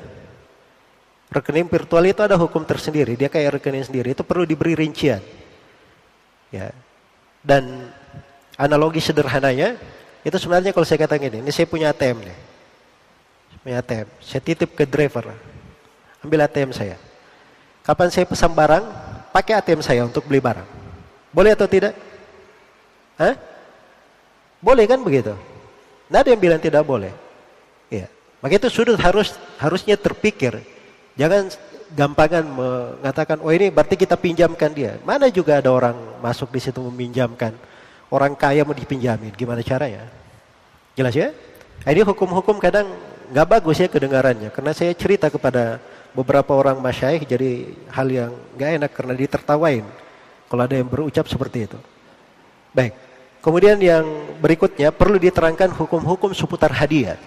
Rekening 1.28 1.68
virtual 1.68 2.04
itu 2.08 2.24
ada 2.24 2.40
hukum 2.40 2.64
tersendiri, 2.64 3.20
dia 3.20 3.28
kayak 3.28 3.60
rekening 3.60 3.84
sendiri, 3.84 4.16
itu 4.16 4.24
perlu 4.24 4.48
diberi 4.48 4.80
rincian. 4.80 5.20
Ya. 6.50 6.72
Dan 7.44 7.92
analogi 8.56 9.04
sederhananya, 9.04 9.76
itu 10.24 10.38
sebenarnya 10.40 10.72
kalau 10.72 10.88
saya 10.88 11.04
katakan 11.04 11.28
ini, 11.28 11.44
ini 11.44 11.52
saya 11.52 11.68
punya 11.68 11.92
ATM 11.92 12.24
nih. 12.24 12.38
Punya 13.60 13.84
ATM, 13.84 14.08
saya 14.24 14.40
titip 14.40 14.72
ke 14.72 14.88
driver 14.88 15.36
ambil 16.24 16.44
ATM 16.44 16.76
saya. 16.76 17.00
Kapan 17.88 18.12
saya 18.12 18.28
pesan 18.28 18.52
barang, 18.52 18.84
pakai 19.32 19.56
ATM 19.64 19.80
saya 19.80 20.04
untuk 20.04 20.28
beli 20.28 20.44
barang. 20.44 20.68
Boleh 21.32 21.56
atau 21.56 21.68
tidak? 21.70 21.96
Hah? 23.16 23.36
Boleh 24.60 24.84
kan 24.84 25.00
begitu? 25.00 25.32
Tidak 26.08 26.20
ada 26.20 26.30
yang 26.32 26.42
bilang 26.42 26.60
tidak 26.60 26.84
boleh. 26.84 27.14
Ya. 27.88 28.12
Maka 28.44 28.60
itu 28.60 28.68
sudah 28.68 29.00
harus 29.00 29.40
harusnya 29.56 29.96
terpikir. 29.96 30.60
Jangan 31.18 31.50
gampangan 31.98 32.46
mengatakan, 32.46 33.38
oh 33.42 33.50
ini 33.50 33.74
berarti 33.74 33.98
kita 33.98 34.14
pinjamkan 34.14 34.70
dia. 34.70 35.02
Mana 35.02 35.34
juga 35.34 35.58
ada 35.58 35.74
orang 35.74 35.98
masuk 36.22 36.54
di 36.54 36.62
situ 36.62 36.78
meminjamkan. 36.78 37.58
Orang 38.08 38.38
kaya 38.38 38.64
mau 38.64 38.78
dipinjamin, 38.78 39.34
gimana 39.36 39.60
caranya? 39.66 40.08
Jelas 40.96 41.12
ya? 41.18 41.34
Nah, 41.84 41.92
ini 41.92 42.02
hukum-hukum 42.06 42.62
kadang 42.62 42.88
nggak 43.34 43.48
bagus 43.50 43.82
ya 43.82 43.90
kedengarannya. 43.92 44.54
Karena 44.54 44.72
saya 44.72 44.96
cerita 44.96 45.28
kepada 45.28 45.82
beberapa 46.16 46.56
orang 46.56 46.80
masyaih 46.80 47.22
jadi 47.28 47.70
hal 47.94 48.08
yang 48.10 48.32
gak 48.58 48.70
enak 48.82 48.92
karena 48.94 49.14
ditertawain 49.14 49.86
kalau 50.50 50.64
ada 50.66 50.76
yang 50.80 50.88
berucap 50.88 51.28
seperti 51.30 51.70
itu. 51.70 51.80
Baik. 52.74 52.96
Kemudian 53.38 53.78
yang 53.78 54.04
berikutnya 54.42 54.90
perlu 54.90 55.22
diterangkan 55.22 55.72
hukum-hukum 55.78 56.34
seputar 56.34 56.74
hadiah. 56.74 57.22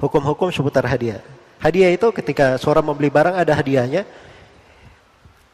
Hukum-hukum 0.00 0.48
seputar 0.48 0.88
hadiah. 0.88 1.20
Hadiah 1.60 1.90
itu 1.92 2.06
ketika 2.12 2.60
seorang 2.60 2.84
membeli 2.84 3.08
barang 3.08 3.34
ada 3.36 3.52
hadiahnya. 3.56 4.04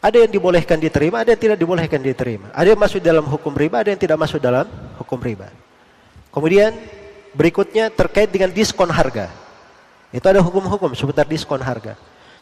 Ada 0.02 0.26
yang 0.26 0.34
dibolehkan 0.34 0.82
diterima, 0.82 1.22
ada 1.22 1.30
yang 1.30 1.38
tidak 1.38 1.58
dibolehkan 1.62 2.02
diterima. 2.02 2.50
Ada 2.50 2.74
yang 2.74 2.80
masuk 2.82 2.98
dalam 2.98 3.22
hukum 3.22 3.54
riba, 3.54 3.86
ada 3.86 3.94
yang 3.94 4.02
tidak 4.02 4.18
masuk 4.18 4.42
dalam 4.42 4.66
hukum 4.98 5.14
riba. 5.22 5.46
Kemudian 6.34 6.74
berikutnya 7.38 7.86
terkait 7.86 8.26
dengan 8.26 8.50
diskon 8.50 8.90
harga. 8.90 9.30
Itu 10.10 10.26
ada 10.26 10.42
hukum-hukum 10.42 10.90
seputar 10.98 11.22
diskon 11.22 11.62
harga. 11.62 11.94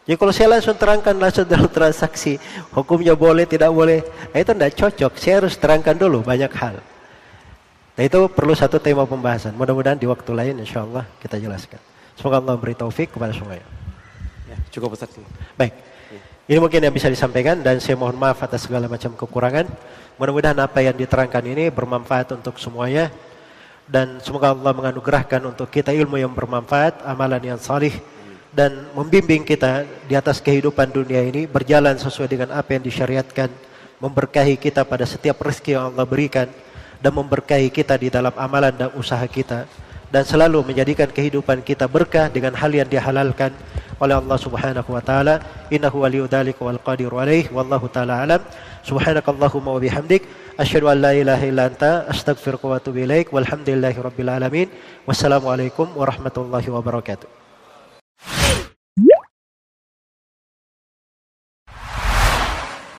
Ya 0.09 0.17
kalau 0.17 0.33
saya 0.33 0.57
langsung 0.57 0.73
terangkan 0.73 1.13
langsung 1.13 1.45
dalam 1.45 1.69
transaksi, 1.69 2.41
hukumnya 2.73 3.13
boleh 3.13 3.45
tidak 3.45 3.69
boleh, 3.69 4.01
nah, 4.33 4.39
itu 4.41 4.51
tidak 4.57 4.73
cocok. 4.81 5.13
Saya 5.21 5.35
harus 5.45 5.55
terangkan 5.61 5.95
dulu 6.01 6.25
banyak 6.25 6.51
hal. 6.57 6.81
Nah 8.01 8.03
itu 8.09 8.21
perlu 8.33 8.57
satu 8.57 8.81
tema 8.81 9.05
pembahasan. 9.05 9.53
Mudah-mudahan 9.53 10.01
di 10.01 10.09
waktu 10.09 10.33
lain 10.33 10.55
insya 10.65 10.81
Allah 10.81 11.05
kita 11.21 11.37
jelaskan. 11.37 11.89
Semoga 12.21 12.37
Allah 12.37 12.61
beri 12.61 12.77
taufik 12.77 13.16
kepada 13.16 13.33
semuanya. 13.33 13.64
Ya, 14.45 14.61
cukup 14.68 14.93
Ustaz. 14.93 15.09
Baik. 15.57 15.73
Ini 16.45 16.61
mungkin 16.61 16.85
yang 16.85 16.93
bisa 16.93 17.09
disampaikan 17.09 17.64
dan 17.64 17.81
saya 17.81 17.97
mohon 17.97 18.12
maaf 18.21 18.45
atas 18.45 18.68
segala 18.68 18.93
macam 18.93 19.16
kekurangan. 19.16 19.64
Mudah-mudahan 20.21 20.61
apa 20.61 20.85
yang 20.85 20.93
diterangkan 20.93 21.41
ini 21.49 21.73
bermanfaat 21.73 22.37
untuk 22.37 22.61
semuanya 22.61 23.09
dan 23.89 24.21
semoga 24.21 24.53
Allah 24.53 24.77
menganugerahkan 24.77 25.41
untuk 25.49 25.73
kita 25.73 25.97
ilmu 25.97 26.21
yang 26.21 26.29
bermanfaat, 26.37 27.09
amalan 27.09 27.41
yang 27.41 27.57
salih 27.57 27.97
dan 28.53 28.85
membimbing 28.93 29.49
kita 29.49 29.89
di 30.05 30.12
atas 30.12 30.45
kehidupan 30.45 30.93
dunia 30.93 31.25
ini 31.25 31.49
berjalan 31.49 31.97
sesuai 31.97 32.29
dengan 32.29 32.49
apa 32.53 32.77
yang 32.77 32.85
disyariatkan, 32.85 33.49
memberkahi 33.97 34.61
kita 34.61 34.85
pada 34.85 35.09
setiap 35.09 35.41
rezeki 35.41 35.73
yang 35.73 35.85
Allah 35.89 36.05
berikan 36.05 36.53
dan 37.01 37.16
memberkahi 37.16 37.73
kita 37.73 37.97
di 37.97 38.12
dalam 38.12 38.35
amalan 38.37 38.77
dan 38.77 38.91
usaha 38.93 39.25
kita 39.25 39.64
dan 40.15 40.23
selalu 40.27 40.67
menjadikan 40.67 41.09
kehidupan 41.17 41.63
kita 41.63 41.87
berkah 41.87 42.27
dengan 42.37 42.53
hal 42.59 42.71
yang 42.75 42.89
dihalalkan 42.91 43.55
oleh 44.03 44.17
Allah 44.21 44.39
Subhanahu 44.47 44.91
wa 44.97 45.03
taala. 45.09 45.35
Innahu 45.71 46.03
waliyyu 46.05 46.27
dzalika 46.27 46.61
wal 46.67 46.81
qadiru 46.89 47.23
alaih 47.23 47.47
wallahu 47.57 47.87
taala 47.95 48.27
alam. 48.27 48.43
Subhanakallahumma 48.83 49.77
wa 49.77 49.81
bihamdik. 49.81 50.25
Asyhadu 50.59 50.91
an 50.93 50.99
la 51.05 51.13
ilaha 51.15 51.45
illa 51.51 51.69
anta. 51.71 51.93
Astaghfiruka 52.15 52.67
wa 52.71 52.77
atubu 52.81 53.05
ilaik. 53.07 53.29
Walhamdulillahi 53.37 54.03
rabbil 54.09 54.31
alamin. 54.39 54.69
Wassalamu 55.09 55.53
alaikum 55.53 55.87
warahmatullahi 56.01 56.69
wabarakatuh 56.77 57.39